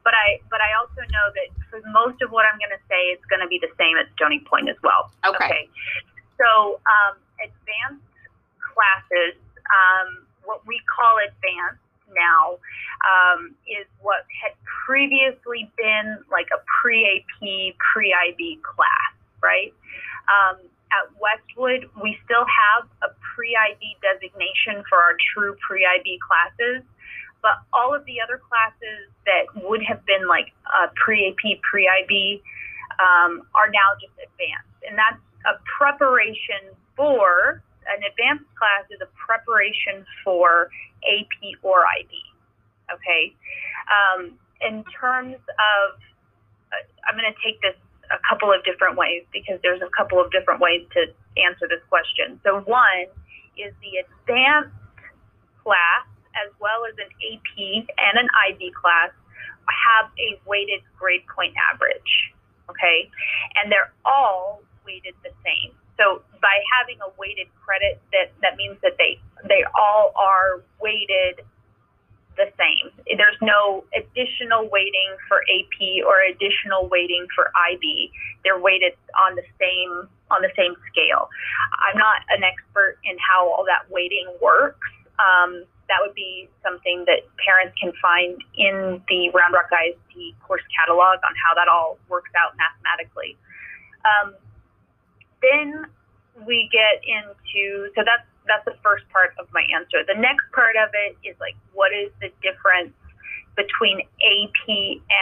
But 0.04 0.14
I 0.14 0.40
but 0.48 0.60
I 0.60 0.72
also 0.80 1.02
know 1.12 1.26
that 1.34 1.48
for 1.68 1.80
most 1.92 2.22
of 2.22 2.30
what 2.30 2.46
I'm 2.48 2.58
going 2.58 2.74
to 2.74 2.84
say, 2.88 3.12
it's 3.12 3.24
going 3.26 3.40
to 3.40 3.48
be 3.48 3.60
the 3.60 3.70
same 3.78 3.96
at 3.96 4.08
Stony 4.16 4.40
Point 4.44 4.68
as 4.68 4.76
well. 4.82 5.12
Okay. 5.24 5.44
okay. 5.44 5.64
So 6.40 6.80
um, 6.88 7.20
advanced 7.36 8.06
classes, 8.60 9.36
um, 9.68 10.24
what 10.44 10.64
we 10.66 10.80
call 10.88 11.20
advanced 11.20 11.84
now, 12.16 12.56
um, 13.04 13.54
is 13.68 13.86
what 14.00 14.24
had 14.32 14.56
previously 14.86 15.70
been 15.76 16.18
like 16.32 16.48
a 16.52 16.60
pre 16.80 17.20
AP, 17.20 17.76
pre 17.76 18.12
IB 18.12 18.60
class, 18.64 19.12
right? 19.42 19.72
Um, 20.28 20.64
at 20.90 21.06
Westwood, 21.22 21.88
we 22.02 22.18
still 22.24 22.44
have 22.44 22.88
a 23.02 23.14
pre 23.34 23.54
IB 23.54 23.96
designation 24.02 24.82
for 24.88 24.98
our 24.98 25.14
true 25.32 25.54
pre 25.62 25.86
IB 25.86 26.18
classes, 26.18 26.82
but 27.42 27.62
all 27.72 27.94
of 27.94 28.04
the 28.04 28.20
other 28.20 28.40
classes 28.40 29.08
that 29.26 29.48
would 29.64 29.82
have 29.82 30.04
been 30.06 30.28
like 30.28 30.52
a 30.66 30.88
pre 30.94 31.28
AP, 31.28 31.60
pre 31.62 31.88
IB 31.88 32.42
um, 33.00 33.42
are 33.54 33.70
now 33.72 33.96
just 34.00 34.12
advanced. 34.20 34.76
And 34.86 34.96
that's 34.96 35.20
a 35.48 35.56
preparation 35.64 36.76
for 36.96 37.62
an 37.88 38.04
advanced 38.04 38.48
class 38.54 38.84
is 38.90 39.00
a 39.00 39.10
preparation 39.16 40.04
for 40.24 40.70
AP 41.02 41.56
or 41.62 41.84
IB. 41.98 42.12
Okay. 42.92 43.34
Um, 43.88 44.38
in 44.60 44.84
terms 44.92 45.36
of, 45.40 45.86
uh, 46.70 46.84
I'm 47.08 47.16
going 47.16 47.26
to 47.26 47.38
take 47.40 47.60
this 47.62 47.74
a 48.10 48.20
couple 48.28 48.52
of 48.52 48.62
different 48.64 48.96
ways 48.98 49.24
because 49.32 49.58
there's 49.62 49.80
a 49.80 49.90
couple 49.96 50.20
of 50.20 50.30
different 50.30 50.60
ways 50.60 50.84
to 50.92 51.08
answer 51.40 51.66
this 51.66 51.80
question. 51.88 52.40
So, 52.44 52.60
one 52.66 53.08
is 53.56 53.72
the 53.80 54.04
advanced 54.04 54.76
class 55.62 56.06
as 56.36 56.52
well 56.60 56.86
as 56.86 56.94
an 56.98 57.10
AP 57.24 57.86
and 57.98 58.14
an 58.18 58.28
IB 58.50 58.72
class 58.72 59.10
have 59.70 60.10
a 60.18 60.40
weighted 60.46 60.82
grade 60.98 61.22
point 61.34 61.54
average. 61.72 62.32
Okay. 62.68 63.10
And 63.58 63.70
they're 63.70 63.92
all 64.04 64.62
weighted 64.86 65.14
the 65.22 65.30
same. 65.44 65.74
So 65.98 66.22
by 66.40 66.56
having 66.78 66.96
a 67.04 67.10
weighted 67.18 67.48
credit, 67.60 68.00
that 68.12 68.32
that 68.40 68.56
means 68.56 68.78
that 68.82 68.96
they 68.96 69.20
they 69.46 69.64
all 69.76 70.12
are 70.16 70.62
weighted 70.80 71.44
the 72.40 72.48
same. 72.56 72.88
There's 73.04 73.36
no 73.42 73.84
additional 73.92 74.68
weighting 74.72 75.12
for 75.28 75.44
AP 75.44 76.06
or 76.06 76.24
additional 76.24 76.88
weighting 76.88 77.26
for 77.36 77.52
IB. 77.68 78.10
They're 78.44 78.58
weighted 78.58 78.96
on 79.20 79.36
the 79.36 79.44
same 79.60 80.08
on 80.30 80.40
the 80.40 80.52
same 80.56 80.72
scale. 80.88 81.28
I'm 81.84 81.98
not 81.98 82.22
an 82.30 82.42
expert 82.44 82.96
in 83.04 83.16
how 83.20 83.50
all 83.50 83.64
that 83.66 83.90
weighting 83.90 84.32
works. 84.40 84.88
Um, 85.20 85.64
that 85.90 85.98
would 85.98 86.14
be 86.14 86.48
something 86.62 87.04
that 87.10 87.26
parents 87.42 87.74
can 87.74 87.90
find 87.98 88.38
in 88.54 89.02
the 89.10 89.28
Round 89.34 89.52
Rock 89.52 89.68
ISD 89.74 90.38
course 90.46 90.62
catalog 90.70 91.18
on 91.26 91.34
how 91.34 91.52
that 91.58 91.66
all 91.66 91.98
works 92.08 92.30
out 92.38 92.54
mathematically. 92.54 93.36
Um, 94.06 94.38
then 95.42 95.90
we 96.46 96.70
get 96.70 97.02
into 97.02 97.90
so 97.98 98.06
that's 98.06 98.24
that's 98.46 98.64
the 98.64 98.78
first 98.82 99.04
part 99.10 99.34
of 99.38 99.50
my 99.52 99.66
answer. 99.74 100.06
The 100.06 100.16
next 100.16 100.46
part 100.54 100.78
of 100.78 100.94
it 100.94 101.18
is 101.26 101.36
like 101.42 101.58
what 101.74 101.92
is 101.92 102.14
the 102.22 102.30
difference 102.40 102.94
between 103.58 104.00
AP 104.00 104.66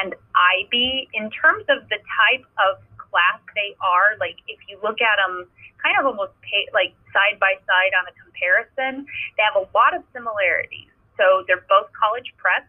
and 0.04 0.14
IB 0.14 1.08
in 1.14 1.32
terms 1.32 1.64
of 1.68 1.88
the 1.88 1.98
type 1.98 2.44
of 2.60 2.78
class 3.10 3.40
they 3.54 3.74
are. 3.80 4.16
Like 4.20 4.38
if 4.48 4.60
you 4.68 4.78
look 4.82 5.00
at 5.00 5.16
them 5.18 5.48
kind 5.82 5.96
of 5.98 6.06
almost 6.06 6.34
pay, 6.42 6.66
like 6.72 6.94
side 7.12 7.38
by 7.40 7.56
side 7.66 7.92
on 7.96 8.06
a 8.06 8.14
comparison, 8.18 9.06
they 9.36 9.44
have 9.44 9.58
a 9.58 9.66
lot 9.74 9.94
of 9.94 10.02
similarities. 10.12 10.90
So 11.16 11.44
they're 11.46 11.66
both 11.68 11.90
college 11.96 12.30
prep. 12.38 12.66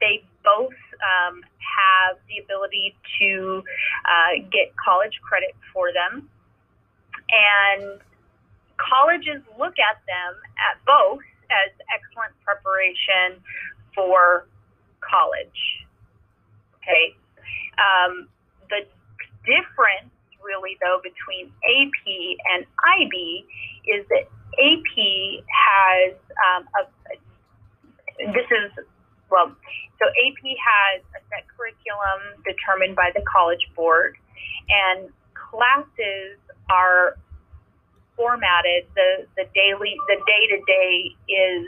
They 0.00 0.24
both 0.44 0.76
um, 1.00 1.40
have 1.64 2.20
the 2.28 2.42
ability 2.44 2.94
to 3.20 3.62
uh, 4.04 4.44
get 4.52 4.76
college 4.76 5.16
credit 5.24 5.56
for 5.72 5.92
them. 5.92 6.28
And 7.32 8.00
colleges 8.76 9.40
look 9.56 9.80
at 9.80 10.02
them 10.04 10.32
at 10.60 10.76
both 10.84 11.24
as 11.48 11.72
excellent 11.88 12.36
preparation 12.44 13.40
for 13.94 14.46
college. 15.00 15.84
Okay. 16.76 17.16
Um, 17.80 18.28
the 18.68 18.84
difference, 19.44 20.12
really, 20.42 20.76
though, 20.80 21.00
between 21.02 21.52
AP 21.64 22.02
and 22.56 22.66
IB 23.00 23.46
is 23.86 24.04
that 24.08 24.28
AP 24.58 24.94
has 25.48 26.14
um, 26.48 26.68
a, 26.78 26.82
this 28.32 28.48
is 28.50 28.84
well, 29.30 29.50
so 29.98 30.04
AP 30.06 30.42
has 30.44 31.02
a 31.16 31.20
set 31.28 31.44
curriculum 31.50 32.38
determined 32.46 32.94
by 32.94 33.10
the 33.14 33.22
College 33.26 33.66
Board, 33.74 34.16
and 34.68 35.08
classes 35.34 36.38
are 36.70 37.16
formatted. 38.16 38.86
The 38.94 39.26
the 39.36 39.44
daily 39.54 39.96
the 40.06 40.18
day 40.22 40.42
to 40.54 40.58
day 40.66 41.10
is 41.26 41.60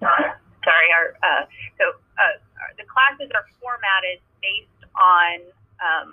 sorry. 0.00 0.88
Our 0.96 1.06
uh, 1.20 1.44
so 1.76 1.84
uh, 2.16 2.36
the 2.78 2.84
classes 2.88 3.30
are 3.34 3.44
formatted 3.60 4.22
based 4.40 4.77
on. 4.98 5.34
Um, 5.78 6.08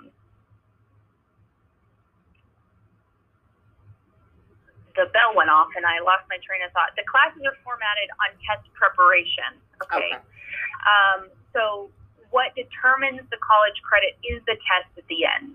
the 4.96 5.04
bell 5.12 5.36
went 5.36 5.52
off 5.52 5.68
and 5.76 5.84
I 5.84 6.00
lost 6.00 6.24
my 6.32 6.40
train 6.40 6.64
of 6.64 6.72
thought. 6.72 6.96
The 6.96 7.04
classes 7.04 7.44
are 7.44 7.52
formatted 7.60 8.08
on 8.24 8.32
test 8.48 8.64
preparation. 8.72 9.60
Okay. 9.84 10.08
okay. 10.08 10.12
Um, 10.88 11.28
so 11.52 11.92
what 12.32 12.56
determines 12.56 13.22
the 13.28 13.36
college 13.44 13.76
credit 13.84 14.16
is 14.24 14.40
the 14.48 14.56
test 14.64 14.88
at 14.96 15.06
the 15.12 15.28
end. 15.28 15.54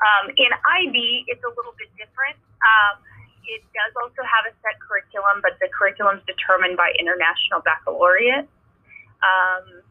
Um, 0.00 0.32
in 0.34 0.50
IB, 0.50 1.28
it's 1.30 1.44
a 1.46 1.52
little 1.54 1.76
bit 1.78 1.92
different. 1.94 2.36
Um, 2.64 3.04
it 3.46 3.62
does 3.74 3.92
also 3.98 4.22
have 4.22 4.48
a 4.48 4.52
set 4.62 4.78
curriculum, 4.82 5.42
but 5.42 5.58
the 5.60 5.68
curriculum 5.70 6.20
is 6.20 6.24
determined 6.26 6.76
by 6.76 6.92
International 6.98 7.60
Baccalaureate. 7.62 8.48
Um, 9.20 9.82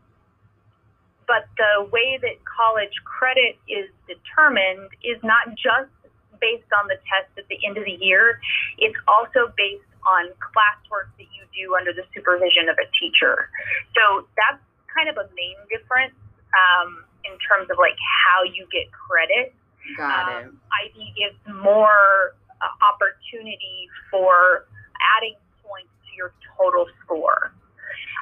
but 1.30 1.46
the 1.62 1.86
way 1.94 2.18
that 2.18 2.42
college 2.42 2.98
credit 3.06 3.62
is 3.70 3.86
determined 4.10 4.90
is 5.06 5.22
not 5.22 5.54
just 5.54 5.94
based 6.42 6.66
on 6.74 6.90
the 6.90 6.98
test 7.06 7.30
at 7.38 7.46
the 7.54 7.62
end 7.62 7.78
of 7.78 7.86
the 7.86 8.02
year. 8.02 8.42
It's 8.82 8.98
also 9.06 9.54
based 9.54 9.86
on 10.10 10.34
classwork 10.42 11.14
that 11.22 11.30
you 11.30 11.46
do 11.54 11.78
under 11.78 11.94
the 11.94 12.02
supervision 12.18 12.66
of 12.66 12.82
a 12.82 12.90
teacher. 12.98 13.54
So 13.94 14.26
that's 14.34 14.58
kind 14.90 15.06
of 15.06 15.22
a 15.22 15.30
main 15.38 15.60
difference 15.70 16.18
um, 16.58 17.06
in 17.22 17.38
terms 17.46 17.70
of 17.70 17.78
like 17.78 18.00
how 18.02 18.42
you 18.50 18.66
get 18.74 18.90
credit. 18.90 19.54
Got 19.94 20.34
it. 20.34 20.50
Um, 20.50 20.58
IB 20.82 21.14
gives 21.14 21.38
more 21.62 22.34
uh, 22.58 22.74
opportunity 22.82 23.86
for 24.10 24.66
adding 25.14 25.38
points 25.62 25.94
to 26.10 26.12
your 26.18 26.34
total 26.58 26.90
score. 27.06 27.54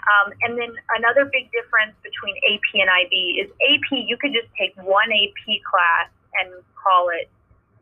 Um, 0.07 0.31
and 0.41 0.57
then 0.57 0.71
another 0.95 1.25
big 1.27 1.51
difference 1.51 1.91
between 1.99 2.35
AP 2.47 2.67
and 2.79 2.87
IB 2.87 3.43
is 3.43 3.49
AP, 3.59 4.07
you 4.07 4.15
could 4.15 4.31
just 4.31 4.47
take 4.55 4.71
one 4.79 5.11
AP 5.11 5.43
class 5.67 6.07
and 6.39 6.63
call 6.79 7.09
it 7.11 7.27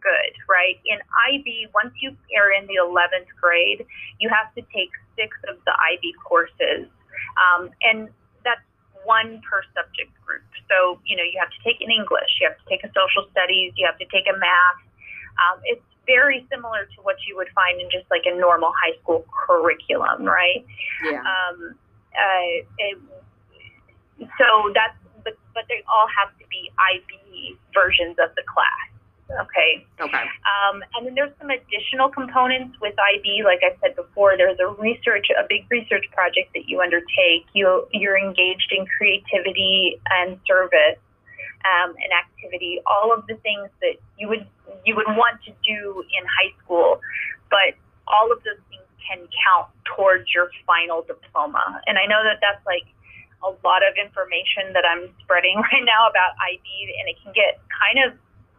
good, 0.02 0.34
right? 0.50 0.78
In 0.86 0.98
IB, 1.34 1.70
once 1.74 1.94
you 2.02 2.18
are 2.38 2.52
in 2.54 2.66
the 2.66 2.82
11th 2.82 3.30
grade, 3.42 3.86
you 4.20 4.30
have 4.30 4.54
to 4.54 4.62
take 4.74 4.90
six 5.18 5.38
of 5.50 5.58
the 5.66 5.74
IB 5.94 6.14
courses. 6.22 6.90
Um, 7.38 7.70
and 7.82 8.10
that's 8.46 8.66
one 9.06 9.42
per 9.46 9.62
subject 9.74 10.14
group. 10.26 10.46
So, 10.70 11.02
you 11.06 11.18
know, 11.18 11.26
you 11.26 11.38
have 11.38 11.50
to 11.50 11.62
take 11.62 11.82
an 11.82 11.90
English, 11.90 12.42
you 12.42 12.50
have 12.50 12.58
to 12.58 12.68
take 12.70 12.82
a 12.86 12.92
social 12.94 13.30
studies, 13.30 13.74
you 13.78 13.86
have 13.86 13.98
to 14.02 14.08
take 14.10 14.26
a 14.26 14.38
math. 14.38 14.82
Um, 15.42 15.62
it's 15.66 15.84
very 16.06 16.46
similar 16.50 16.86
to 16.86 16.98
what 17.02 17.18
you 17.28 17.36
would 17.38 17.50
find 17.54 17.82
in 17.82 17.90
just 17.90 18.06
like 18.10 18.26
a 18.26 18.34
normal 18.34 18.72
high 18.74 18.98
school 19.02 19.26
curriculum, 19.30 20.26
right? 20.26 20.66
Yeah. 21.04 21.22
Um, 21.22 21.76
uh, 22.16 22.96
so 24.40 24.72
that's 24.74 24.98
but 25.24 25.36
but 25.54 25.64
they 25.68 25.84
all 25.88 26.08
have 26.08 26.32
to 26.40 26.46
be 26.48 26.72
IB 26.96 27.58
versions 27.74 28.18
of 28.20 28.34
the 28.36 28.44
class. 28.48 28.96
Okay. 29.26 29.82
Okay. 30.00 30.26
Um, 30.46 30.84
and 30.94 31.08
then 31.08 31.16
there's 31.16 31.34
some 31.42 31.50
additional 31.50 32.10
components 32.10 32.78
with 32.80 32.94
IB. 32.94 33.42
Like 33.44 33.66
I 33.66 33.74
said 33.82 33.96
before, 33.96 34.38
there's 34.38 34.60
a 34.60 34.70
research, 34.78 35.26
a 35.34 35.44
big 35.50 35.66
research 35.72 36.06
project 36.14 36.54
that 36.54 36.70
you 36.70 36.82
undertake. 36.82 37.50
You 37.54 37.88
you're 37.92 38.18
engaged 38.18 38.72
in 38.72 38.86
creativity 38.86 40.00
and 40.14 40.38
service 40.46 41.02
um, 41.66 41.98
and 41.98 42.12
activity. 42.14 42.82
All 42.86 43.12
of 43.12 43.26
the 43.26 43.36
things 43.42 43.70
that 43.82 43.98
you 44.20 44.30
would 44.30 44.46
you 44.86 44.96
would 44.96 45.10
want 45.10 45.42
to 45.46 45.52
do 45.66 46.06
in 46.06 46.24
high 46.38 46.54
school, 46.64 47.02
but 47.50 47.74
all 48.08 48.32
of 48.32 48.38
those 48.46 48.62
things 48.70 48.85
can 49.08 49.28
count 49.32 49.70
towards 49.96 50.34
your 50.34 50.50
final 50.66 51.02
diploma. 51.02 51.82
And 51.88 51.98
I 51.98 52.06
know 52.06 52.24
that 52.24 52.42
that's 52.42 52.66
like 52.66 52.90
a 53.46 53.54
lot 53.62 53.86
of 53.86 53.94
information 53.96 54.74
that 54.74 54.84
I'm 54.86 55.14
spreading 55.22 55.62
right 55.72 55.86
now 55.86 56.10
about 56.10 56.34
IB, 56.42 56.66
and 57.00 57.06
it 57.10 57.18
can 57.22 57.32
get 57.34 57.62
kind 57.70 58.02
of 58.02 58.10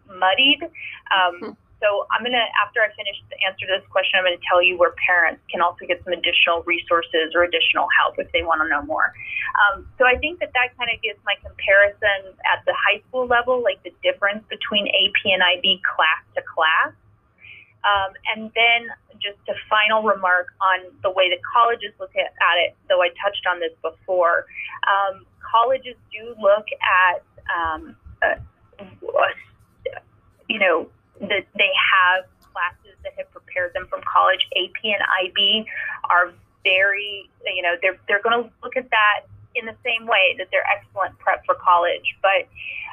muddied. 0.06 0.62
Um, 1.10 1.56
so 1.82 2.08
I'm 2.08 2.24
gonna, 2.24 2.46
after 2.62 2.80
I 2.80 2.88
finish 2.96 3.20
the 3.28 3.36
answer 3.44 3.68
to 3.68 3.72
this 3.80 3.86
question, 3.92 4.16
I'm 4.16 4.24
gonna 4.24 4.40
tell 4.48 4.62
you 4.62 4.78
where 4.78 4.94
parents 4.96 5.42
can 5.50 5.60
also 5.60 5.84
get 5.84 6.00
some 6.04 6.14
additional 6.14 6.62
resources 6.64 7.36
or 7.36 7.44
additional 7.44 7.86
help 8.00 8.16
if 8.16 8.30
they 8.32 8.42
want 8.42 8.62
to 8.64 8.68
know 8.68 8.80
more. 8.82 9.12
Um, 9.60 9.84
so 9.98 10.06
I 10.08 10.16
think 10.16 10.40
that 10.40 10.56
that 10.56 10.72
kind 10.78 10.88
of 10.88 11.02
gives 11.02 11.20
my 11.28 11.36
comparison 11.44 12.32
at 12.48 12.64
the 12.64 12.72
high 12.72 13.04
school 13.08 13.26
level, 13.26 13.60
like 13.60 13.82
the 13.84 13.92
difference 14.00 14.44
between 14.48 14.88
AP 14.88 15.20
and 15.28 15.42
IB 15.42 15.82
class 15.84 16.22
to 16.34 16.42
class. 16.42 16.96
Um, 17.86 18.12
and 18.34 18.50
then 18.54 18.90
just 19.22 19.38
a 19.48 19.54
final 19.70 20.02
remark 20.02 20.48
on 20.60 20.90
the 21.02 21.10
way 21.10 21.30
that 21.30 21.38
colleges 21.46 21.92
look 22.00 22.10
at, 22.16 22.34
at 22.42 22.56
it, 22.66 22.76
though 22.88 23.00
I 23.00 23.08
touched 23.22 23.46
on 23.48 23.60
this 23.60 23.72
before. 23.80 24.46
Um, 24.90 25.24
colleges 25.40 25.94
do 26.12 26.34
look 26.40 26.66
at, 26.82 27.22
um, 27.46 27.96
uh, 28.22 28.34
you 30.48 30.58
know, 30.58 30.88
that 31.20 31.46
they 31.56 31.72
have 31.72 32.24
classes 32.52 32.96
that 33.04 33.12
have 33.16 33.30
prepared 33.30 33.72
them 33.72 33.86
from 33.88 34.00
college. 34.02 34.40
AP 34.56 34.82
and 34.84 35.02
IB 35.24 35.66
are 36.10 36.32
very, 36.64 37.30
you 37.44 37.62
know, 37.62 37.76
they're, 37.80 37.98
they're 38.08 38.22
going 38.22 38.42
to 38.42 38.50
look 38.62 38.76
at 38.76 38.90
that 38.90 39.30
in 39.54 39.64
the 39.64 39.76
same 39.84 40.06
way 40.06 40.34
that 40.38 40.48
they're 40.50 40.66
excellent 40.66 41.18
prep 41.18 41.44
for 41.46 41.54
college. 41.54 42.16
But 42.20 42.48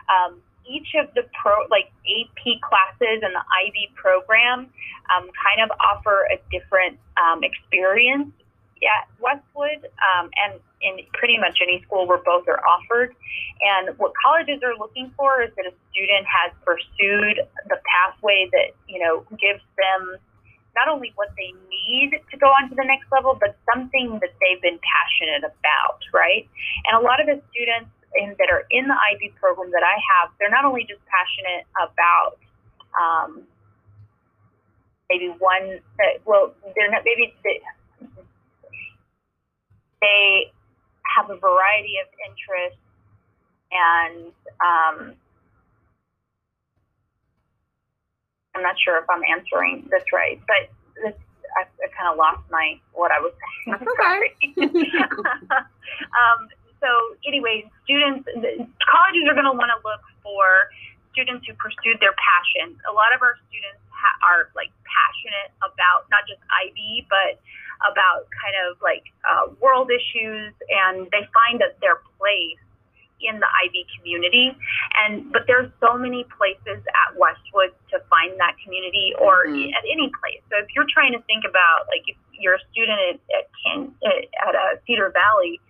um, 0.08 0.40
each 0.70 0.96
of 1.00 1.14
the 1.16 1.24
pro 1.34 1.66
like 1.70 1.92
AP 2.04 2.60
classes 2.62 3.22
and 3.22 3.34
the 3.36 3.46
IB 3.68 3.92
program 3.96 4.70
um, 5.12 5.30
kind 5.36 5.60
of 5.64 5.70
offer 5.80 6.28
a 6.32 6.38
different 6.52 6.98
um, 7.18 7.44
experience 7.44 8.32
at 8.84 9.08
Westwood 9.20 9.88
um, 10.12 10.30
and 10.36 10.60
in 10.82 11.00
pretty 11.14 11.38
much 11.38 11.60
any 11.64 11.82
school 11.84 12.08
where 12.08 12.20
both 12.20 12.48
are 12.48 12.60
offered. 12.68 13.16
And 13.64 13.98
what 13.98 14.12
colleges 14.20 14.60
are 14.64 14.76
looking 14.78 15.12
for 15.16 15.42
is 15.42 15.52
that 15.56 15.66
a 15.66 15.74
student 15.92 16.28
has 16.28 16.52
pursued 16.64 17.40
the 17.70 17.80
pathway 17.88 18.50
that 18.52 18.76
you 18.88 19.00
know 19.00 19.24
gives 19.40 19.64
them 19.80 20.18
not 20.76 20.90
only 20.90 21.14
what 21.16 21.30
they 21.38 21.54
need 21.70 22.18
to 22.32 22.38
go 22.38 22.48
on 22.48 22.70
to 22.70 22.76
the 22.76 22.84
next 22.84 23.06
level, 23.12 23.38
but 23.40 23.56
something 23.74 24.18
that 24.22 24.34
they've 24.42 24.62
been 24.62 24.80
passionate 24.82 25.46
about, 25.46 26.02
right? 26.12 26.50
And 26.86 26.98
a 26.98 27.02
lot 27.02 27.22
of 27.22 27.28
the 27.28 27.40
students 27.54 27.94
in, 28.16 28.36
that 28.40 28.50
are 28.52 28.66
in 28.72 28.88
the 28.88 28.98
IB 29.14 29.34
program 29.40 29.72
that 29.72 29.84
I 29.84 29.96
have, 29.98 30.32
they're 30.40 30.50
not 30.50 30.66
only 30.66 30.86
just 30.88 31.02
passionate 31.06 31.66
about 31.76 32.38
um, 32.94 33.44
maybe 35.10 35.34
one, 35.40 35.80
well, 36.26 36.54
they're 36.76 36.92
not, 36.92 37.04
maybe 37.06 37.34
they, 37.44 37.62
they 40.02 40.52
have 41.16 41.30
a 41.30 41.38
variety 41.38 41.96
of 42.02 42.08
interests 42.28 42.80
and 43.74 44.32
um, 44.62 45.16
I'm 48.56 48.62
not 48.62 48.76
sure 48.84 48.98
if 49.00 49.06
I'm 49.10 49.24
answering 49.30 49.88
this 49.90 50.04
right, 50.14 50.40
but 50.48 50.70
this, 51.02 51.14
I, 51.58 51.64
I 51.64 51.88
kind 51.98 52.12
of 52.12 52.18
lost 52.18 52.44
my 52.52 52.80
what 52.94 53.12
I 53.12 53.20
was 53.20 53.34
saying. 53.42 53.78
That's 53.80 54.62
okay. 54.62 54.98
um, 56.22 56.50
so 56.84 57.16
anyway, 57.24 57.64
students, 57.88 58.28
colleges 58.84 59.24
are 59.32 59.34
going 59.34 59.48
to 59.48 59.56
want 59.56 59.72
to 59.72 59.80
look 59.88 60.04
for 60.20 60.68
students 61.16 61.48
who 61.48 61.56
pursued 61.56 62.04
their 62.04 62.14
passions. 62.20 62.76
A 62.84 62.92
lot 62.92 63.16
of 63.16 63.24
our 63.24 63.40
students 63.48 63.80
ha- 63.88 64.20
are 64.20 64.52
like 64.52 64.76
passionate 64.84 65.56
about 65.64 66.12
not 66.12 66.28
just 66.28 66.44
IB, 66.52 67.08
but 67.08 67.40
about 67.88 68.28
kind 68.36 68.60
of 68.68 68.76
like 68.84 69.08
uh, 69.24 69.56
world 69.64 69.88
issues, 69.88 70.52
and 70.68 71.08
they 71.16 71.24
find 71.32 71.64
that 71.64 71.80
their 71.80 72.04
place 72.20 72.60
in 73.24 73.40
the 73.40 73.48
IB 73.64 73.88
community. 73.96 74.52
And 75.00 75.32
but 75.32 75.48
there's 75.48 75.72
so 75.80 75.96
many 75.96 76.28
places 76.36 76.84
at 76.84 77.16
Westwood 77.16 77.72
to 77.96 78.04
find 78.12 78.36
that 78.44 78.60
community, 78.60 79.16
or 79.16 79.48
mm-hmm. 79.48 79.72
at 79.72 79.88
any 79.88 80.12
place. 80.20 80.44
So 80.52 80.60
if 80.60 80.68
you're 80.76 80.90
trying 80.92 81.16
to 81.16 81.24
think 81.24 81.48
about 81.48 81.88
like 81.88 82.04
if 82.12 82.20
you're 82.36 82.60
a 82.60 82.64
student 82.76 83.00
at 83.00 83.18
at, 83.32 83.46
Ken, 83.64 83.96
at 84.04 84.56
uh, 84.56 84.76
Cedar 84.84 85.16
Valley 85.16 85.64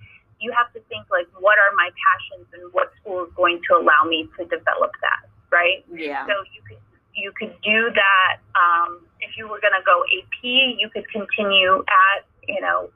you 0.44 0.52
have 0.52 0.68
to 0.76 0.84
think 0.92 1.08
like, 1.08 1.32
what 1.40 1.56
are 1.56 1.72
my 1.80 1.88
passions 1.96 2.48
and 2.52 2.68
what 2.76 2.92
school 3.00 3.24
is 3.24 3.32
going 3.40 3.64
to 3.72 3.80
allow 3.80 4.04
me 4.04 4.28
to 4.36 4.44
develop 4.52 4.92
that, 5.00 5.24
right? 5.48 5.88
Yeah. 5.88 6.28
So 6.28 6.36
you 6.52 6.62
could 6.68 6.84
you 7.16 7.32
could 7.32 7.56
do 7.64 7.88
that. 7.96 8.44
Um, 8.60 9.08
if 9.24 9.38
you 9.38 9.48
were 9.48 9.64
going 9.64 9.78
to 9.78 9.86
go 9.88 10.04
AP, 10.04 10.44
you 10.44 10.90
could 10.92 11.08
continue 11.08 11.80
at 11.88 12.28
you 12.44 12.60
know 12.60 12.92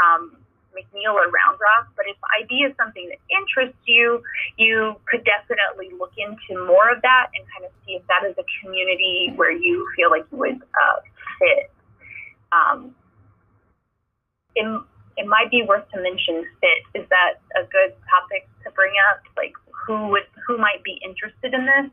um, 0.00 0.40
McNeil 0.72 1.12
or 1.12 1.28
Round 1.28 1.60
Rock. 1.60 1.92
But 1.92 2.08
if 2.08 2.16
IB 2.40 2.64
is 2.64 2.72
something 2.80 3.04
that 3.12 3.20
interests 3.28 3.84
you, 3.84 4.24
you 4.56 4.96
could 5.04 5.28
definitely 5.28 5.92
look 6.00 6.16
into 6.16 6.64
more 6.64 6.88
of 6.88 7.04
that 7.04 7.28
and 7.36 7.44
kind 7.52 7.68
of 7.68 7.72
see 7.84 8.00
if 8.00 8.06
that 8.08 8.24
is 8.24 8.32
a 8.40 8.46
community 8.64 9.36
where 9.36 9.52
you 9.52 9.84
feel 9.96 10.08
like 10.08 10.24
you 10.32 10.38
would 10.38 10.56
uh, 10.56 10.98
fit. 11.44 11.68
Um, 12.56 12.94
in 14.56 14.80
it 15.16 15.26
might 15.26 15.50
be 15.50 15.62
worth 15.62 15.88
to 15.92 16.00
mention 16.00 16.44
fit. 16.60 17.00
Is 17.00 17.08
that 17.08 17.34
a 17.56 17.64
good 17.64 17.94
topic 18.08 18.48
to 18.64 18.70
bring 18.72 18.92
up? 19.10 19.20
Like 19.36 19.52
who 19.86 20.08
would 20.08 20.24
who 20.46 20.58
might 20.58 20.82
be 20.84 21.00
interested 21.04 21.54
in 21.54 21.66
this? 21.66 21.90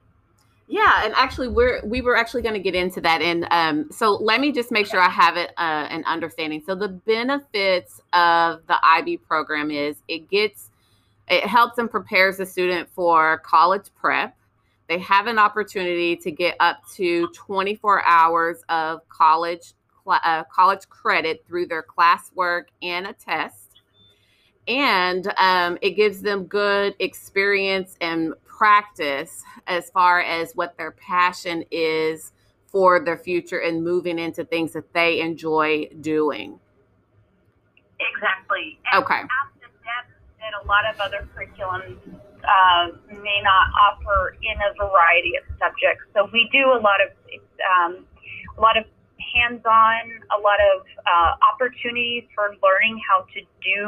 Yeah, 0.67 1.03
and 1.03 1.13
actually, 1.15 1.49
we're 1.49 1.85
we 1.85 2.01
were 2.01 2.15
actually 2.15 2.41
going 2.41 2.55
to 2.55 2.61
get 2.61 2.73
into 2.73 3.01
that, 3.01 3.21
and 3.21 3.45
um, 3.51 3.91
so 3.91 4.11
let 4.11 4.39
me 4.39 4.51
just 4.51 4.71
make 4.71 4.87
sure 4.87 4.99
I 4.99 5.09
have 5.09 5.35
it 5.35 5.51
uh, 5.57 5.87
an 5.89 6.03
understanding. 6.05 6.63
So 6.65 6.73
the 6.73 6.87
benefits 6.87 7.99
of 8.13 8.65
the 8.67 8.77
IB 8.81 9.17
program 9.17 9.71
is 9.71 9.97
it 10.07 10.29
gets 10.29 10.69
it 11.27 11.45
helps 11.45 11.77
and 11.77 11.89
prepares 11.89 12.37
the 12.37 12.45
student 12.45 12.89
for 12.89 13.39
college 13.39 13.87
prep. 13.95 14.35
They 14.87 14.99
have 14.99 15.27
an 15.27 15.37
opportunity 15.37 16.15
to 16.17 16.31
get 16.31 16.55
up 16.59 16.81
to 16.95 17.27
24 17.29 18.05
hours 18.05 18.63
of 18.69 19.07
college 19.09 19.73
uh, 20.07 20.43
college 20.45 20.87
credit 20.89 21.43
through 21.47 21.67
their 21.67 21.83
classwork 21.83 22.65
and 22.81 23.07
a 23.07 23.13
test. 23.13 23.81
And 24.67 25.33
um, 25.37 25.77
it 25.81 25.91
gives 25.91 26.21
them 26.21 26.45
good 26.45 26.95
experience 26.99 27.97
and 27.99 28.33
practice 28.45 29.43
as 29.67 29.89
far 29.89 30.21
as 30.21 30.53
what 30.53 30.77
their 30.77 30.91
passion 30.91 31.65
is 31.69 32.31
for 32.67 33.03
their 33.03 33.17
future 33.17 33.59
and 33.59 33.83
moving 33.83 34.17
into 34.17 34.45
things 34.45 34.73
that 34.73 34.93
they 34.93 35.19
enjoy 35.19 35.87
doing. 36.01 36.59
Exactly. 37.99 38.79
And 38.91 39.03
okay. 39.03 39.21
that 39.21 40.63
a 40.63 40.67
lot 40.67 40.83
of 40.91 40.99
other 40.99 41.27
curriculums 41.35 41.97
uh, 42.43 42.91
may 43.09 43.39
not 43.43 43.67
offer 43.87 44.35
in 44.41 44.55
a 44.59 44.73
variety 44.75 45.33
of 45.37 45.43
subjects. 45.57 46.03
So 46.13 46.29
we 46.31 46.49
do 46.51 46.71
a 46.71 46.79
lot 46.79 46.99
of 47.01 47.11
um, 47.63 48.05
a 48.57 48.61
lot 48.61 48.77
of 48.77 48.85
hands-on, 49.33 50.03
a 50.29 50.39
lot 50.39 50.61
of 50.73 50.85
uh, 51.03 51.31
opportunities 51.51 52.23
for 52.33 52.53
learning 52.61 53.01
how 53.01 53.25
to 53.33 53.41
do 53.65 53.81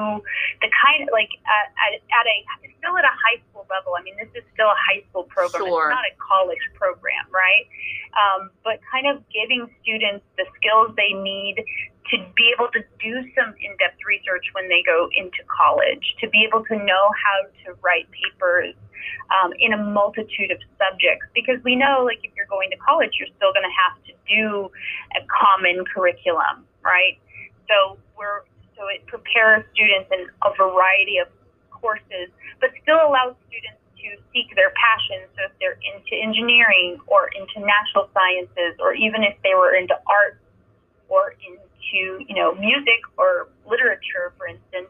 the 0.61 0.69
kind 0.73 1.05
of 1.05 1.09
like 1.13 1.29
at, 1.45 1.69
at, 1.77 2.01
at 2.01 2.25
a 2.25 2.37
still 2.85 2.97
at 2.97 3.05
a 3.05 3.15
high 3.17 3.41
school 3.49 3.65
level. 3.69 3.97
I 3.97 4.05
mean, 4.05 4.13
this 4.21 4.29
is 4.37 4.45
still 4.53 4.69
a 4.69 4.77
high 4.77 5.01
school 5.09 5.25
program. 5.25 5.65
Sure. 5.65 5.89
It's 5.89 5.95
not 5.97 6.05
a 6.05 6.15
college 6.21 6.61
program, 6.77 7.25
right? 7.33 7.65
Um, 8.13 8.53
but 8.61 8.77
kind 8.89 9.09
of 9.09 9.25
giving 9.33 9.65
students 9.81 10.25
the 10.37 10.45
skills 10.57 10.93
they 10.93 11.17
need 11.17 11.65
to 12.13 12.21
be 12.37 12.53
able 12.53 12.69
to 12.69 12.85
do 13.01 13.13
some 13.33 13.57
in-depth 13.57 13.97
research 14.05 14.45
when 14.53 14.69
they 14.69 14.85
go 14.85 15.09
into 15.17 15.41
college, 15.49 16.05
to 16.21 16.29
be 16.29 16.45
able 16.45 16.61
to 16.69 16.77
know 16.77 17.05
how 17.17 17.37
to 17.65 17.73
write 17.81 18.05
papers 18.13 18.77
um, 19.31 19.53
in 19.59 19.73
a 19.73 19.81
multitude 19.81 20.51
of 20.51 20.59
subjects. 20.77 21.25
Because 21.33 21.61
we 21.63 21.75
know 21.75 22.03
like 22.05 22.19
if 22.23 22.31
you're 22.35 22.49
going 22.49 22.69
to 22.71 22.77
college 22.77 23.17
you're 23.19 23.31
still 23.37 23.53
going 23.53 23.67
to 23.67 23.75
have 23.75 23.95
to 24.07 24.13
do 24.27 24.69
a 25.17 25.21
common 25.27 25.85
curriculum 25.85 26.65
right? 26.85 27.17
So 27.67 27.97
we're 28.13 28.45
so 28.77 28.87
it 28.87 29.01
prepares 29.09 29.65
students 29.73 30.07
in 30.13 30.29
a 30.45 30.53
variety 30.53 31.17
of 31.17 31.27
courses 31.73 32.29
but 32.61 32.69
still 32.85 33.01
allows 33.01 33.35
students 33.49 33.81
to 33.99 34.21
seek 34.31 34.53
their 34.53 34.71
passion. 34.77 35.25
So 35.33 35.49
if 35.49 35.53
they're 35.57 35.81
into 35.81 36.13
engineering 36.13 37.01
or 37.09 37.33
into 37.33 37.65
natural 37.65 38.07
sciences 38.13 38.77
or 38.79 38.93
even 38.93 39.25
if 39.25 39.35
they 39.41 39.57
were 39.57 39.73
into 39.73 39.97
art 40.05 40.39
or 41.09 41.33
into 41.41 42.21
you 42.21 42.35
know 42.37 42.53
music 42.55 43.01
or 43.17 43.49
literature 43.65 44.33
for 44.37 44.47
instance 44.47 44.89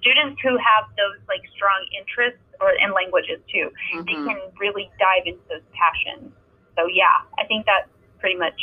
students 0.00 0.40
who 0.42 0.56
have 0.56 0.88
those 0.96 1.20
like 1.28 1.42
strong 1.54 1.84
interests 1.96 2.40
or 2.60 2.72
in 2.72 2.92
languages 2.92 3.40
too. 3.52 3.70
Mm-hmm. 3.94 4.06
They 4.06 4.12
can 4.12 4.38
really 4.60 4.90
dive 4.98 5.26
into 5.26 5.42
those 5.48 5.66
passions. 5.72 6.32
So 6.76 6.86
yeah, 6.86 7.24
I 7.38 7.46
think 7.46 7.66
that's 7.66 7.88
pretty 8.20 8.36
much 8.36 8.60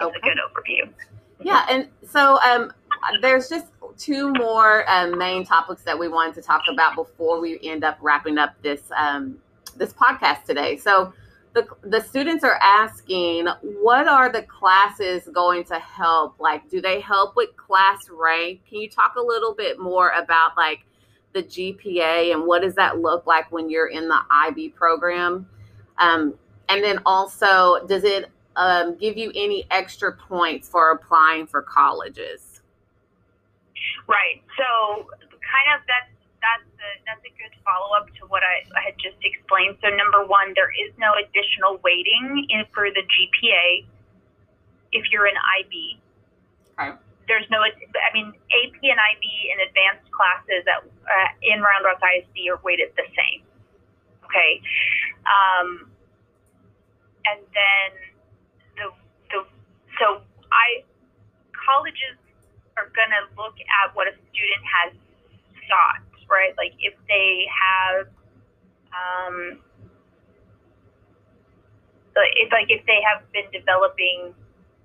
okay. 0.00 0.16
a 0.16 0.20
good 0.20 0.38
overview. 0.38 0.92
Yeah, 1.40 1.66
and 1.68 1.88
so 2.08 2.38
um, 2.40 2.72
there's 3.20 3.48
just 3.48 3.66
two 3.98 4.32
more 4.32 4.88
um, 4.90 5.18
main 5.18 5.44
topics 5.44 5.82
that 5.82 5.98
we 5.98 6.08
wanted 6.08 6.34
to 6.36 6.42
talk 6.42 6.62
about 6.72 6.94
before 6.96 7.40
we 7.40 7.58
end 7.62 7.84
up 7.84 7.98
wrapping 8.00 8.38
up 8.38 8.54
this 8.62 8.82
um, 8.96 9.36
this 9.76 9.92
podcast 9.92 10.44
today. 10.44 10.76
So 10.76 11.12
the 11.54 11.68
the 11.82 12.00
students 12.00 12.44
are 12.44 12.58
asking, 12.60 13.46
what 13.62 14.08
are 14.08 14.30
the 14.30 14.42
classes 14.42 15.28
going 15.32 15.64
to 15.64 15.78
help? 15.78 16.38
Like, 16.40 16.68
do 16.68 16.80
they 16.80 17.00
help 17.00 17.36
with 17.36 17.56
class 17.56 17.98
rank? 18.10 18.60
Can 18.68 18.80
you 18.80 18.90
talk 18.90 19.14
a 19.16 19.22
little 19.22 19.54
bit 19.54 19.78
more 19.78 20.10
about 20.10 20.56
like 20.56 20.84
the 21.32 21.42
GPA 21.42 22.32
and 22.32 22.44
what 22.44 22.62
does 22.62 22.74
that 22.74 22.98
look 22.98 23.26
like 23.26 23.50
when 23.52 23.70
you're 23.70 23.88
in 23.88 24.08
the 24.08 24.20
IB 24.30 24.70
program? 24.70 25.48
Um, 25.98 26.34
and 26.68 26.82
then 26.82 26.98
also, 27.06 27.86
does 27.86 28.04
it 28.04 28.30
um, 28.56 28.96
give 28.96 29.16
you 29.16 29.30
any 29.34 29.66
extra 29.70 30.12
points 30.12 30.68
for 30.68 30.90
applying 30.90 31.46
for 31.46 31.62
colleges? 31.62 32.62
Right. 34.08 34.42
So, 34.56 35.08
kind 35.20 35.78
of 35.78 35.86
that's 35.86 36.13
a, 36.84 36.92
that's 37.08 37.24
a 37.24 37.32
good 37.40 37.54
follow 37.64 37.96
up 37.96 38.12
to 38.20 38.28
what 38.28 38.44
I, 38.44 38.60
I 38.76 38.92
had 38.92 38.96
just 39.00 39.16
explained. 39.24 39.80
So, 39.80 39.88
number 39.88 40.28
one, 40.28 40.52
there 40.52 40.70
is 40.70 40.92
no 41.00 41.16
additional 41.16 41.80
weighting 41.80 42.46
in 42.52 42.68
for 42.76 42.92
the 42.92 43.02
GPA 43.02 43.88
if 44.92 45.08
you're 45.10 45.26
an 45.26 45.40
IB. 45.64 45.98
Okay 46.76 46.94
there's 47.28 47.48
no, 47.50 47.60
I 47.60 48.10
mean, 48.12 48.28
AP 48.28 48.76
and 48.82 49.00
IB 49.00 49.24
and 49.52 49.58
advanced 49.68 50.08
classes 50.12 50.64
at, 50.68 50.84
uh, 50.84 51.28
in 51.42 51.60
Round 51.60 51.84
Rock 51.84 52.00
ISD 52.00 52.36
are 52.52 52.60
weighted 52.62 52.92
the 52.96 53.08
same. 53.16 53.40
Okay. 54.24 54.60
Um, 55.24 55.88
and 57.24 57.40
then 57.52 57.88
the, 58.76 58.86
the, 59.32 59.40
so 60.00 60.20
I, 60.52 60.84
colleges 61.56 62.20
are 62.76 62.90
going 62.92 63.12
to 63.12 63.24
look 63.40 63.56
at 63.56 63.94
what 63.96 64.08
a 64.08 64.14
student 64.28 64.64
has 64.68 64.90
sought, 65.68 66.02
right? 66.34 66.50
Like 66.58 66.74
if 66.82 66.98
they 67.06 67.46
have, 67.46 68.10
um, 68.90 69.62
it's 72.18 72.50
like 72.50 72.66
if 72.70 72.82
they 72.86 72.98
have 73.06 73.22
been 73.30 73.46
developing 73.54 74.34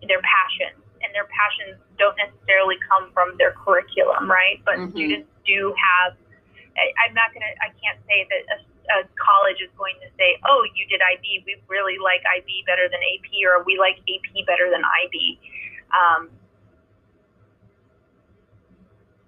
their 0.05 0.21
passions 0.21 0.81
and 1.01 1.09
their 1.13 1.25
passions 1.33 1.81
don't 1.97 2.15
necessarily 2.21 2.77
come 2.85 3.09
from 3.13 3.33
their 3.41 3.57
curriculum, 3.57 4.29
right? 4.29 4.61
But 4.61 4.77
mm-hmm. 4.77 4.93
students 4.93 5.29
do 5.45 5.73
have. 5.73 6.13
I, 6.77 6.93
I'm 7.05 7.13
not 7.17 7.33
gonna. 7.33 7.49
I 7.59 7.73
can't 7.81 7.97
say 8.05 8.29
that 8.29 8.41
a, 8.53 8.57
a 8.93 8.97
college 9.17 9.59
is 9.59 9.73
going 9.77 9.97
to 10.05 10.09
say, 10.15 10.37
"Oh, 10.45 10.61
you 10.77 10.85
did 10.87 11.01
IB. 11.01 11.43
We 11.45 11.57
really 11.67 11.97
like 11.97 12.21
IB 12.25 12.63
better 12.69 12.87
than 12.87 13.01
AP," 13.01 13.29
or 13.49 13.65
"We 13.65 13.77
like 13.81 13.99
AP 14.05 14.45
better 14.45 14.69
than 14.69 14.81
IB." 14.85 15.39
Um, 15.89 16.29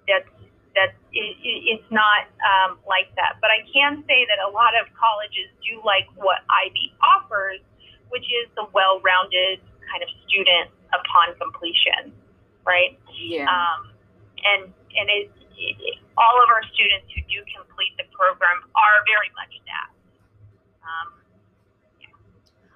that's 0.07 0.29
that's 0.75 0.95
it, 1.11 1.35
it's 1.43 1.89
not 1.91 2.27
um, 2.41 2.79
like 2.87 3.11
that. 3.15 3.39
But 3.41 3.51
I 3.51 3.63
can 3.67 4.03
say 4.07 4.25
that 4.27 4.39
a 4.43 4.49
lot 4.49 4.73
of 4.79 4.87
colleges 4.95 5.51
do 5.63 5.83
like 5.83 6.07
what 6.15 6.43
IB 6.47 6.95
offers, 7.03 7.59
which 8.09 8.25
is 8.27 8.47
the 8.55 8.67
well-rounded 8.71 9.59
kind 9.91 10.01
of 10.03 10.09
student 10.27 10.71
upon 10.95 11.35
completion, 11.35 12.15
right? 12.63 12.95
Yeah. 13.11 13.47
Um, 13.47 13.91
and 14.43 14.61
and 14.95 15.07
it, 15.11 15.31
it, 15.55 15.99
all 16.17 16.35
of 16.43 16.47
our 16.49 16.63
students 16.73 17.07
who 17.13 17.21
do 17.27 17.39
complete 17.51 17.93
the 17.97 18.07
program 18.15 18.63
are 18.75 18.97
very 19.07 19.31
much 19.35 19.53
that. 19.67 19.89
Um, 20.83 21.07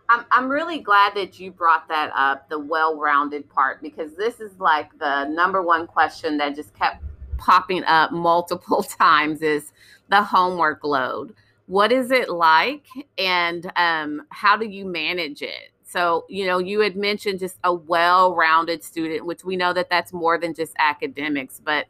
I'm, 0.08 0.26
I'm 0.32 0.50
really 0.50 0.80
glad 0.80 1.16
that 1.16 1.40
you 1.40 1.52
brought 1.52 1.88
that 1.90 2.12
up, 2.16 2.50
the 2.50 2.60
well 2.60 2.98
rounded 2.98 3.50
part, 3.50 3.82
because 3.82 4.16
this 4.16 4.40
is 4.40 4.60
like 4.60 4.98
the 5.00 5.26
number 5.26 5.62
one 5.62 5.88
question 5.88 6.38
that 6.38 6.56
just 6.56 6.74
kept 6.76 7.05
popping 7.38 7.84
up 7.84 8.12
multiple 8.12 8.84
times 9.00 9.42
is 9.42 9.72
the 10.10 10.22
homework 10.22 10.84
load. 10.84 11.34
What 11.68 11.92
is 11.92 12.12
it 12.12 12.30
like, 12.30 12.86
and 13.18 13.72
um, 13.76 14.24
how 14.30 14.56
do 14.56 14.68
you 14.68 14.86
manage 14.86 15.42
it? 15.42 15.72
So, 15.84 16.26
you 16.30 16.46
know, 16.46 16.60
you 16.60 16.82
had 16.82 16.96
mentioned 16.96 17.40
just 17.40 17.58
a 17.64 17.74
well-rounded 17.74 18.84
student, 18.84 19.26
which 19.26 19.44
we 19.44 19.56
know 19.56 19.74
that 19.74 19.90
that's 19.90 20.14
more 20.14 20.38
than 20.38 20.54
just 20.54 20.74
academics, 20.78 21.60
but 21.64 21.88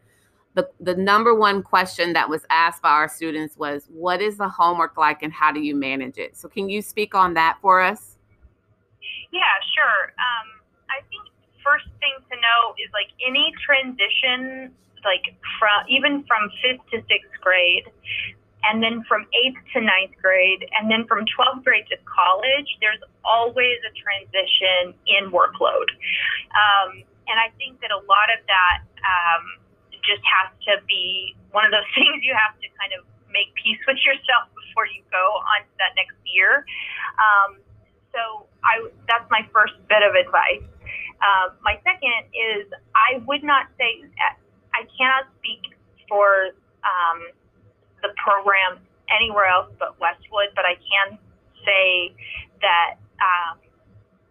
the, 0.55 0.69
the 0.79 0.95
number 0.95 1.36
one 1.36 1.62
question 1.62 2.13
that 2.13 2.29
was 2.29 2.45
asked 2.49 2.81
by 2.81 2.89
our 2.89 3.10
students 3.10 3.58
was 3.58 3.88
what 3.89 4.21
is 4.21 4.38
the 4.38 4.47
homework 4.47 4.97
like 4.97 5.21
and 5.21 5.31
how 5.31 5.51
do 5.51 5.60
you 5.60 5.75
manage 5.75 6.17
it 6.17 6.36
so 6.36 6.47
can 6.47 6.69
you 6.69 6.81
speak 6.81 7.13
on 7.13 7.34
that 7.34 7.58
for 7.62 7.81
us 7.81 8.17
yeah 9.31 9.41
sure 9.75 10.13
um, 10.15 10.62
i 10.89 11.03
think 11.10 11.23
first 11.63 11.86
thing 11.99 12.15
to 12.31 12.36
know 12.38 12.73
is 12.84 12.89
like 12.93 13.12
any 13.25 13.51
transition 13.63 14.71
like 15.06 15.38
from 15.62 15.86
even 15.88 16.26
from 16.28 16.50
fifth 16.62 16.84
to 16.91 16.98
sixth 17.08 17.32
grade 17.41 17.86
and 18.65 18.82
then 18.82 19.06
from 19.06 19.30
eighth 19.34 19.62
to 19.74 19.80
ninth 19.82 20.18
grade, 20.22 20.65
and 20.74 20.89
then 20.89 21.06
from 21.06 21.22
12th 21.30 21.62
grade 21.63 21.86
to 21.94 21.98
college, 22.10 22.70
there's 22.82 23.02
always 23.22 23.78
a 23.86 23.94
transition 23.94 24.98
in 25.06 25.30
workload. 25.30 25.86
Um, 26.50 27.06
and 27.30 27.38
I 27.38 27.54
think 27.62 27.82
that 27.86 27.94
a 27.94 28.02
lot 28.10 28.28
of 28.34 28.41
that 28.50 28.82
um, 29.06 29.62
just 30.02 30.22
has 30.26 30.50
to 30.70 30.82
be 30.89 31.38
one 31.54 31.65
of 31.65 31.72
those 31.72 31.86
things 31.98 32.26
you 32.26 32.34
have 32.34 32.58
to 32.58 32.68
kind 32.82 32.94
of 32.98 33.06
make 33.30 33.54
peace 33.54 33.82
with 33.86 34.02
yourself 34.02 34.50
before 34.58 34.89
you 34.89 35.06
go 35.13 35.26
on 35.46 35.62
to 35.62 35.74
that 35.78 35.94
next 35.94 36.18
year. 36.26 36.65
Um, 37.22 37.62
so 38.10 38.50
I, 38.63 38.82
that's 39.06 39.28
my 39.30 39.46
first 39.54 39.78
bit 39.86 40.02
of 40.02 40.18
advice. 40.18 40.65
Uh, 41.22 41.54
my 41.62 41.78
second 41.84 42.32
is 42.34 42.65
I 42.96 43.22
would 43.28 43.44
not 43.44 43.68
say, 43.78 44.04
I 44.76 44.84
cannot 44.98 45.32
speak 45.40 45.74
for 46.10 46.52
um, 46.84 47.32
the 48.04 48.10
program 48.20 48.84
anywhere 49.10 49.46
else 49.46 49.72
but 49.80 50.00
Westwood, 50.00 50.52
but 50.56 50.66
I 50.66 50.76
can 50.76 51.18
say 51.64 52.14
that 52.62 53.00
um, 53.24 53.58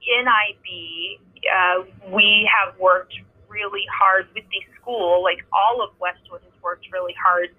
in 0.04 0.26
IB, 0.28 1.18
uh, 1.48 1.84
we 2.12 2.48
have 2.52 2.78
worked 2.78 3.14
really 3.48 3.86
hard 3.90 4.26
with 4.34 4.44
the 4.50 4.60
school, 4.80 5.22
like 5.22 5.44
all 5.52 5.82
of 5.82 5.90
Westwood 6.00 6.42
has 6.42 6.62
worked 6.62 6.86
really 6.92 7.14
hard 7.20 7.50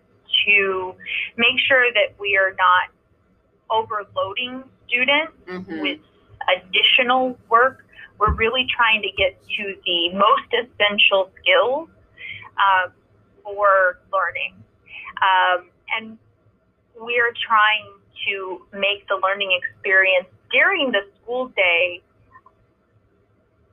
to 0.45 0.93
make 1.38 1.58
sure 1.67 1.91
that 1.93 2.19
we 2.19 2.38
are 2.38 2.52
not 2.52 2.91
overloading 3.69 4.63
students 4.88 5.34
mm-hmm. 5.48 5.82
with 5.82 6.00
additional 6.54 7.38
work. 7.50 7.86
We're 8.19 8.34
really 8.34 8.67
trying 8.76 9.02
to 9.02 9.10
get 9.17 9.41
to 9.58 9.76
the 9.86 10.13
most 10.13 10.48
essential 10.54 11.32
skills 11.41 11.89
uh, 12.57 12.89
for 13.43 13.99
learning. 14.11 14.55
Um, 15.21 15.69
and 15.97 16.17
we're 16.97 17.33
trying 17.47 17.91
to 18.27 18.65
make 18.73 19.07
the 19.07 19.19
learning 19.21 19.57
experience 19.57 20.27
during 20.51 20.91
the 20.91 21.01
school 21.21 21.49
day 21.55 22.01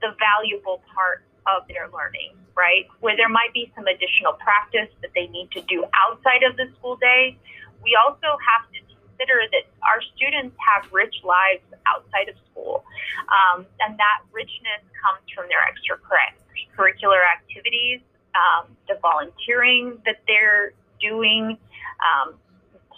the 0.00 0.14
valuable 0.18 0.82
part 0.94 1.22
of 1.46 1.66
their 1.68 1.88
learning, 1.94 2.34
right? 2.54 2.86
Where 3.00 3.16
there 3.16 3.30
might 3.30 3.54
be 3.54 3.70
some 3.74 3.86
additional 3.86 4.34
practice 4.34 4.90
that 5.00 5.10
they 5.14 5.26
need 5.28 5.50
to 5.52 5.62
do 5.62 5.86
outside 5.94 6.42
of 6.42 6.56
the 6.56 6.66
school 6.78 6.96
day. 6.96 7.38
We 7.82 7.98
also 7.98 8.34
have 8.38 8.66
to 8.74 8.78
consider 8.82 9.46
that 9.54 9.70
our 9.82 10.02
students 10.14 10.54
have 10.58 10.90
rich 10.92 11.14
lives 11.22 11.62
outside 11.86 12.28
of 12.28 12.36
school. 12.50 12.84
Um, 13.30 13.66
and 13.80 13.98
that 13.98 14.26
richness 14.34 14.82
comes 14.98 15.22
from 15.34 15.46
their 15.46 15.62
extracurricular 15.70 17.22
activities, 17.22 18.02
um, 18.34 18.76
the 18.88 18.96
volunteering 19.00 19.98
that 20.04 20.20
they're 20.26 20.72
doing, 21.00 21.58
um, 22.00 22.34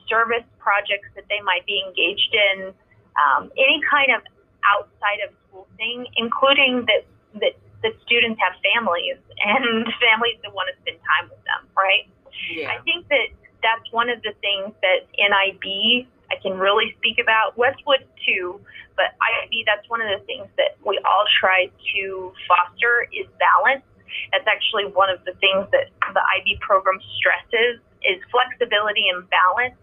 service 0.09 0.45
projects 0.59 1.09
that 1.17 1.25
they 1.29 1.41
might 1.41 1.65
be 1.67 1.83
engaged 1.87 2.35
in, 2.35 2.73
um, 3.17 3.51
any 3.57 3.81
kind 3.91 4.11
of 4.15 4.23
outside 4.65 5.21
of 5.27 5.33
school 5.49 5.67
thing, 5.77 6.07
including 6.17 6.87
that, 6.87 7.05
that 7.41 7.55
the 7.83 7.93
students 8.07 8.41
have 8.41 8.57
families 8.63 9.21
and 9.45 9.87
families 10.01 10.39
that 10.43 10.53
want 10.53 10.69
to 10.73 10.77
spend 10.83 10.99
time 11.05 11.29
with 11.31 11.41
them, 11.45 11.69
right? 11.77 12.09
Yeah. 12.51 12.73
I 12.73 12.83
think 12.83 13.09
that 13.09 13.31
that's 13.63 13.87
one 13.93 14.11
of 14.11 14.21
the 14.23 14.33
things 14.41 14.75
that 14.83 15.09
NIB 15.17 16.07
I 16.31 16.37
can 16.43 16.59
really 16.59 16.95
speak 16.99 17.19
about. 17.21 17.57
Westwood 17.57 18.05
too, 18.27 18.61
but 18.97 19.15
IB 19.21 19.65
that's 19.67 19.89
one 19.89 20.01
of 20.01 20.09
the 20.09 20.25
things 20.27 20.47
that 20.57 20.77
we 20.85 20.99
all 21.05 21.25
try 21.41 21.71
to 21.95 22.33
foster 22.49 23.09
is 23.13 23.27
balance. 23.39 23.85
That's 24.33 24.47
actually 24.47 24.91
one 24.93 25.11
of 25.11 25.25
the 25.25 25.33
things 25.41 25.67
that 25.73 25.91
the 26.13 26.23
IB 26.41 26.59
program 26.61 27.01
stresses 27.19 27.81
is 28.05 28.21
flexibility 28.31 29.09
and 29.09 29.25
balance, 29.31 29.79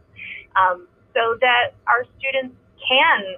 um, 0.55 0.87
so 1.13 1.37
that 1.41 1.73
our 1.87 2.05
students 2.17 2.55
can 2.77 3.35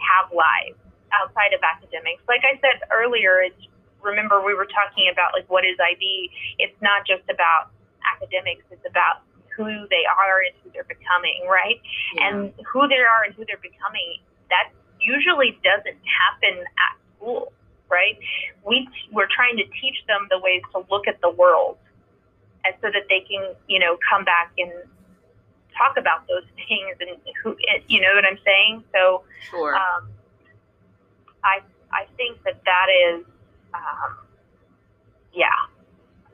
have 0.00 0.32
lives 0.32 0.78
outside 1.12 1.54
of 1.54 1.60
academics. 1.62 2.22
Like 2.28 2.42
I 2.42 2.58
said 2.60 2.82
earlier, 2.90 3.40
it's 3.40 3.60
remember 4.04 4.44
we 4.44 4.52
were 4.52 4.68
talking 4.68 5.08
about 5.10 5.32
like 5.32 5.48
what 5.48 5.64
is 5.64 5.76
IB. 5.80 6.30
It's 6.58 6.76
not 6.84 7.08
just 7.08 7.24
about 7.32 7.72
academics. 8.04 8.64
It's 8.70 8.84
about 8.84 9.24
who 9.56 9.88
they 9.88 10.04
are 10.04 10.44
and 10.44 10.54
who 10.62 10.70
they're 10.74 10.88
becoming, 10.88 11.46
right? 11.48 11.80
Yeah. 12.14 12.28
And 12.28 12.36
who 12.66 12.86
they 12.86 13.00
are 13.00 13.24
and 13.24 13.32
who 13.34 13.46
they're 13.46 13.62
becoming. 13.62 14.20
That 14.50 14.74
usually 15.00 15.58
doesn't 15.64 15.98
happen 16.04 16.64
at 16.76 16.92
school, 17.16 17.52
right? 17.90 18.18
We 18.66 18.88
we're 19.12 19.28
trying 19.34 19.56
to 19.56 19.64
teach 19.80 19.96
them 20.06 20.26
the 20.30 20.38
ways 20.38 20.62
to 20.72 20.84
look 20.90 21.06
at 21.06 21.20
the 21.20 21.30
world, 21.30 21.78
and 22.64 22.74
so 22.80 22.88
that 22.92 23.04
they 23.08 23.20
can, 23.20 23.54
you 23.68 23.78
know, 23.78 23.98
come 24.10 24.24
back 24.24 24.52
and 24.58 24.72
talk 25.76 25.96
about 25.96 26.26
those 26.28 26.44
things 26.68 26.96
and 27.00 27.10
who, 27.42 27.56
you 27.88 28.00
know 28.00 28.14
what 28.14 28.24
I'm 28.24 28.38
saying? 28.44 28.84
So, 28.92 29.22
sure. 29.50 29.74
Um, 29.74 30.08
I 31.42 31.60
I 31.92 32.06
think 32.16 32.42
that 32.44 32.60
that 32.64 32.86
is, 33.10 33.24
um, 33.74 34.18
yeah. 35.32 35.46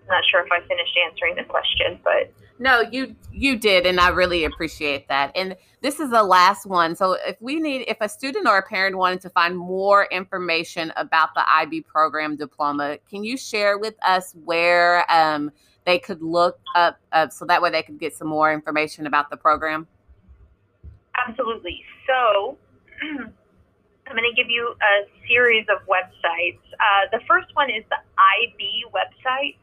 I'm 0.03 0.09
not 0.09 0.25
sure 0.31 0.45
if 0.45 0.51
I 0.51 0.61
finished 0.67 0.97
answering 1.07 1.37
the 1.37 1.45
question, 1.45 2.01
but 2.03 2.33
no, 2.61 2.83
you 2.83 3.17
you 3.33 3.57
did, 3.57 3.87
and 3.87 3.99
I 3.99 4.11
really 4.11 4.45
appreciate 4.45 5.09
that. 5.09 5.33
And 5.35 5.57
this 5.81 5.99
is 5.99 6.11
the 6.11 6.23
last 6.23 6.67
one. 6.67 6.95
So 6.95 7.17
if 7.27 7.41
we 7.41 7.59
need, 7.59 7.87
if 7.89 7.97
a 8.03 8.09
student 8.09 8.47
or 8.47 8.59
a 8.59 8.63
parent 8.63 8.99
wanted 8.99 9.23
to 9.23 9.31
find 9.31 9.57
more 9.57 10.07
information 10.11 10.93
about 10.97 11.31
the 11.35 11.43
IB 11.51 11.81
program 11.81 12.37
diploma, 12.37 12.99
can 13.09 13.25
you 13.25 13.39
share 13.39 13.79
with 13.79 13.95
us 14.03 14.37
where 14.45 15.11
um, 15.11 15.51
they 15.87 15.99
could 15.99 16.21
look 16.21 16.61
up, 16.77 17.01
uh, 17.13 17.31
so 17.31 17.47
that 17.47 17.63
way 17.63 17.71
they 17.71 17.83
could 17.83 17.99
get 17.99 18.15
some 18.15 18.29
more 18.29 18.53
information 18.53 19.07
about 19.07 19.31
the 19.31 19.39
program? 19.39 19.89
Absolutely. 21.27 21.83
So. 22.07 22.59
I'm 24.07 24.17
going 24.17 24.29
to 24.29 24.35
give 24.35 24.51
you 24.51 24.75
a 24.83 25.29
series 25.29 25.67
of 25.71 25.87
websites. 25.87 26.59
Uh, 26.75 27.07
the 27.13 27.21
first 27.29 27.55
one 27.55 27.71
is 27.71 27.85
the 27.91 27.97
IB 28.19 28.85
website, 28.91 29.55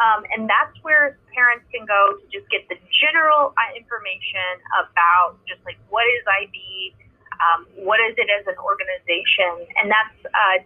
um, 0.00 0.24
and 0.32 0.48
that's 0.48 0.76
where 0.82 1.18
parents 1.34 1.66
can 1.72 1.84
go 1.84 2.16
to 2.16 2.24
just 2.32 2.48
get 2.48 2.68
the 2.68 2.78
general 3.02 3.52
uh, 3.56 3.70
information 3.76 4.60
about 4.78 5.36
just 5.44 5.60
like 5.64 5.76
what 5.90 6.06
is 6.08 6.24
IB, 6.44 6.94
um, 7.40 7.66
what 7.84 8.00
is 8.00 8.14
it 8.16 8.28
as 8.30 8.46
an 8.46 8.56
organization, 8.62 9.66
and 9.76 9.90
that's 9.90 10.16
uh, 10.24 10.56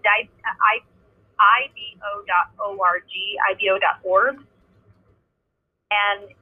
ibo.org, 1.38 3.12
ibo.org. 3.50 4.36
And 5.86 6.34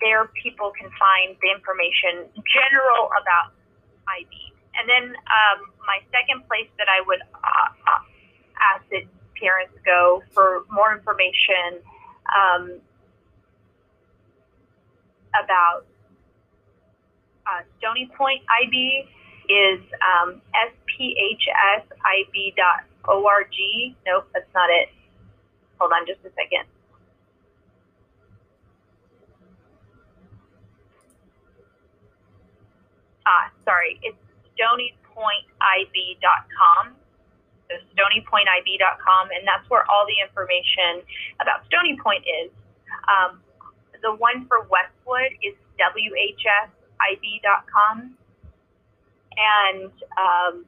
there 0.00 0.30
people 0.42 0.70
can 0.78 0.90
find 0.98 1.36
the 1.42 1.50
information 1.50 2.30
general 2.46 3.10
about 3.18 3.54
IB. 4.06 4.32
And 4.74 4.88
then 4.90 5.14
um, 5.16 5.70
my 5.86 6.02
second 6.10 6.46
place 6.46 6.68
that 6.78 6.90
I 6.90 7.00
would 7.06 7.22
uh, 7.22 7.70
uh, 7.72 8.02
ask 8.58 8.82
that 8.90 9.06
parents 9.38 9.74
go 9.86 10.22
for 10.34 10.64
more 10.70 10.94
information 10.94 11.82
um, 12.32 12.80
about 15.34 15.84
uh, 17.46 17.62
Stony 17.78 18.10
Point 18.16 18.42
IB 18.64 19.04
is 19.48 19.80
um, 20.00 20.40
sphsib.org. 20.54 21.16
Nope, 24.06 24.28
that's 24.32 24.54
not 24.54 24.70
it. 24.70 24.88
Hold 25.78 25.92
on 25.92 26.06
just 26.06 26.20
a 26.20 26.30
second. 26.30 26.64
Ah, 33.26 33.50
sorry, 33.64 33.98
it's 34.02 34.16
stonypointib.com. 34.52 36.94
So 37.68 37.76
stonypointib.com, 37.96 39.30
and 39.32 39.46
that's 39.48 39.68
where 39.70 39.84
all 39.90 40.04
the 40.06 40.20
information 40.20 41.00
about 41.40 41.64
Stony 41.66 41.96
Point 42.02 42.24
is. 42.44 42.50
Um, 43.08 43.40
the 44.02 44.14
one 44.14 44.46
for 44.46 44.68
Westwood 44.68 45.32
is 45.42 45.54
whsib.com. 45.80 46.56
And 49.36 49.90
um, 50.14 50.64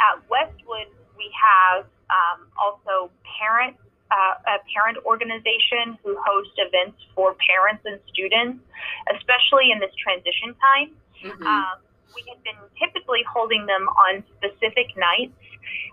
at 0.00 0.22
Westwood, 0.30 0.88
we 1.18 1.30
have 1.34 1.84
um, 2.08 2.46
also 2.56 3.10
parents 3.40 3.80
uh, 4.10 4.38
a 4.46 4.62
parent 4.70 4.98
organization 5.04 5.98
who 6.04 6.16
host 6.22 6.54
events 6.58 6.98
for 7.14 7.34
parents 7.42 7.82
and 7.84 7.98
students, 8.06 8.62
especially 9.10 9.72
in 9.72 9.80
this 9.80 9.90
transition 9.98 10.54
time. 10.62 10.94
Mm-hmm. 11.24 11.42
Uh, 11.42 11.74
we 12.14 12.22
have 12.30 12.42
been 12.44 12.58
typically 12.78 13.24
holding 13.26 13.66
them 13.66 13.88
on 14.08 14.22
specific 14.38 14.94
nights, 14.96 15.36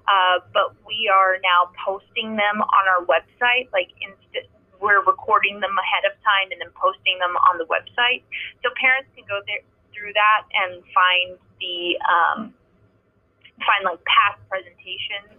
uh, 0.07 0.43
but 0.53 0.75
we 0.85 1.09
are 1.09 1.39
now 1.41 1.71
posting 1.79 2.35
them 2.35 2.61
on 2.61 2.83
our 2.89 3.01
website. 3.05 3.71
Like 3.73 3.89
inst- 4.01 4.49
we're 4.83 5.03
recording 5.07 5.63
them 5.63 5.73
ahead 5.79 6.03
of 6.03 6.13
time 6.27 6.51
and 6.51 6.59
then 6.59 6.71
posting 6.75 7.15
them 7.23 7.33
on 7.49 7.57
the 7.57 7.67
website, 7.71 8.21
so 8.61 8.69
parents 8.75 9.07
can 9.15 9.23
go 9.25 9.39
there 9.47 9.63
through 9.95 10.11
that 10.11 10.43
and 10.51 10.83
find 10.91 11.39
the 11.61 11.95
um, 12.03 12.53
find 13.61 13.85
like 13.85 14.01
past 14.03 14.41
presentations 14.49 15.31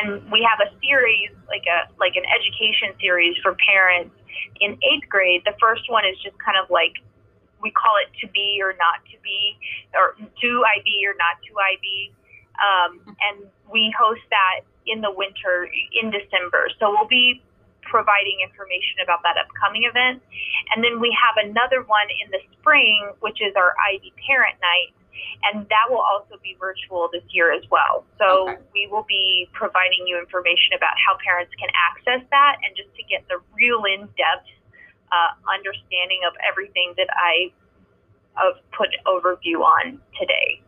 and 0.00 0.20
we 0.30 0.44
have 0.44 0.60
a 0.60 0.70
series 0.84 1.32
like 1.48 1.64
a 1.64 1.88
like 1.98 2.14
an 2.14 2.26
education 2.28 2.92
series 3.00 3.34
for 3.42 3.56
parents 3.56 4.14
in 4.60 4.76
eighth 4.84 5.08
grade 5.08 5.40
the 5.44 5.56
first 5.60 5.88
one 5.88 6.04
is 6.04 6.16
just 6.20 6.36
kind 6.38 6.60
of 6.60 6.68
like 6.68 7.00
we 7.62 7.70
call 7.70 7.94
it 8.02 8.10
to 8.20 8.26
be 8.32 8.60
or 8.62 8.72
not 8.76 9.00
to 9.10 9.16
be 9.22 9.56
or 9.94 10.14
to 10.18 10.50
ib 10.76 10.88
or 11.06 11.14
not 11.18 11.40
to 11.44 11.50
ib 11.72 12.12
um, 12.56 13.00
and 13.04 13.44
we 13.70 13.92
host 13.92 14.24
that 14.30 14.64
in 14.86 15.00
the 15.00 15.10
winter 15.10 15.68
in 15.92 16.10
december 16.10 16.68
so 16.78 16.90
we'll 16.90 17.08
be 17.08 17.42
providing 17.82 18.42
information 18.42 18.98
about 19.02 19.22
that 19.22 19.38
upcoming 19.38 19.86
event 19.86 20.22
and 20.74 20.82
then 20.82 20.98
we 21.00 21.14
have 21.14 21.38
another 21.38 21.82
one 21.86 22.08
in 22.22 22.30
the 22.30 22.42
spring 22.58 23.10
which 23.20 23.38
is 23.40 23.54
our 23.54 23.74
ib 23.92 24.12
parent 24.26 24.58
night 24.60 24.90
and 25.44 25.66
that 25.68 25.86
will 25.88 26.02
also 26.02 26.36
be 26.42 26.56
virtual 26.58 27.08
this 27.12 27.24
year 27.30 27.52
as 27.52 27.62
well. 27.70 28.04
So 28.18 28.50
okay. 28.50 28.62
we 28.74 28.88
will 28.90 29.04
be 29.08 29.48
providing 29.52 30.06
you 30.06 30.18
information 30.18 30.76
about 30.76 30.96
how 30.96 31.16
parents 31.22 31.52
can 31.58 31.68
access 31.72 32.24
that 32.30 32.56
and 32.64 32.76
just 32.76 32.92
to 32.96 33.02
get 33.04 33.26
the 33.28 33.40
real 33.52 33.84
in 33.84 34.08
depth 34.16 34.48
uh, 35.12 35.52
understanding 35.52 36.20
of 36.26 36.34
everything 36.48 36.94
that 36.96 37.08
I 37.12 37.52
have 38.34 38.54
put 38.76 38.88
overview 39.06 39.60
on 39.60 40.00
today. 40.18 40.62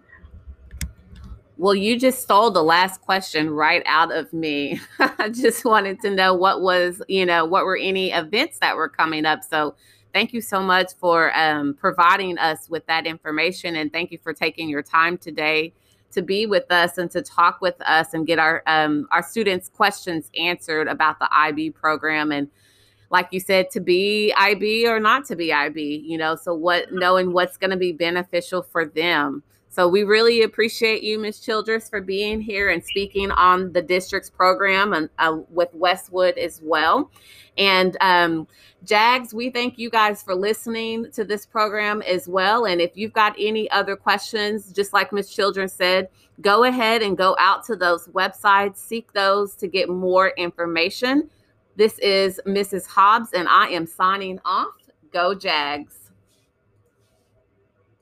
Well, 1.56 1.74
you 1.74 1.98
just 1.98 2.22
stole 2.22 2.52
the 2.52 2.62
last 2.62 3.00
question 3.00 3.50
right 3.50 3.82
out 3.84 4.12
of 4.12 4.32
me. 4.32 4.80
I 4.98 5.28
just 5.28 5.64
wanted 5.64 6.00
to 6.02 6.10
know 6.10 6.32
what 6.32 6.62
was, 6.62 7.02
you 7.08 7.26
know, 7.26 7.44
what 7.44 7.64
were 7.64 7.76
any 7.76 8.12
events 8.12 8.60
that 8.60 8.76
were 8.76 8.88
coming 8.88 9.26
up. 9.26 9.42
So 9.42 9.74
thank 10.14 10.32
you 10.32 10.40
so 10.40 10.60
much 10.60 10.92
for 11.00 11.36
um, 11.36 11.74
providing 11.74 12.38
us 12.38 12.68
with 12.70 12.86
that 12.86 13.06
information. 13.06 13.74
And 13.74 13.92
thank 13.92 14.12
you 14.12 14.18
for 14.22 14.32
taking 14.32 14.68
your 14.68 14.84
time 14.84 15.18
today 15.18 15.72
to 16.12 16.22
be 16.22 16.46
with 16.46 16.70
us 16.70 16.96
and 16.96 17.10
to 17.10 17.22
talk 17.22 17.60
with 17.60 17.80
us 17.82 18.14
and 18.14 18.26
get 18.26 18.38
our 18.38 18.62
um, 18.66 19.08
our 19.10 19.22
students' 19.22 19.68
questions 19.68 20.30
answered 20.38 20.88
about 20.88 21.18
the 21.18 21.28
IB 21.30 21.70
program 21.70 22.32
and 22.32 22.48
like 23.10 23.28
you 23.30 23.40
said 23.40 23.70
to 23.70 23.80
be 23.80 24.32
IB 24.36 24.86
or 24.86 25.00
not 25.00 25.24
to 25.26 25.36
be 25.36 25.52
IB, 25.52 26.04
you 26.06 26.18
know, 26.18 26.36
so 26.36 26.54
what 26.54 26.92
knowing 26.92 27.32
what's 27.32 27.56
going 27.56 27.70
to 27.70 27.76
be 27.76 27.92
beneficial 27.92 28.62
for 28.62 28.84
them. 28.84 29.42
So 29.70 29.86
we 29.86 30.02
really 30.02 30.42
appreciate 30.42 31.02
you, 31.02 31.18
Ms. 31.18 31.40
Childress, 31.40 31.88
for 31.88 32.00
being 32.00 32.40
here 32.40 32.70
and 32.70 32.82
speaking 32.82 33.30
on 33.30 33.72
the 33.72 33.82
district's 33.82 34.30
program 34.30 34.92
and 34.92 35.08
uh, 35.18 35.38
with 35.50 35.68
Westwood 35.74 36.38
as 36.38 36.60
well. 36.64 37.10
And 37.58 37.96
um, 38.00 38.48
Jags, 38.84 39.34
we 39.34 39.50
thank 39.50 39.78
you 39.78 39.90
guys 39.90 40.22
for 40.22 40.34
listening 40.34 41.10
to 41.12 41.24
this 41.24 41.44
program 41.44 42.02
as 42.02 42.26
well. 42.28 42.64
And 42.64 42.80
if 42.80 42.92
you've 42.96 43.12
got 43.12 43.34
any 43.38 43.70
other 43.70 43.94
questions, 43.94 44.72
just 44.72 44.92
like 44.92 45.12
Ms. 45.12 45.34
Childress 45.34 45.74
said, 45.74 46.08
go 46.40 46.64
ahead 46.64 47.02
and 47.02 47.16
go 47.16 47.36
out 47.38 47.64
to 47.66 47.76
those 47.76 48.08
websites, 48.08 48.78
seek 48.78 49.12
those 49.12 49.54
to 49.56 49.68
get 49.68 49.88
more 49.88 50.30
information. 50.36 51.28
This 51.78 51.96
is 52.00 52.40
Mrs. 52.44 52.88
Hobbs, 52.88 53.32
and 53.32 53.46
I 53.48 53.68
am 53.68 53.86
signing 53.86 54.40
off. 54.44 54.74
Go 55.12 55.32
Jags. 55.32 56.07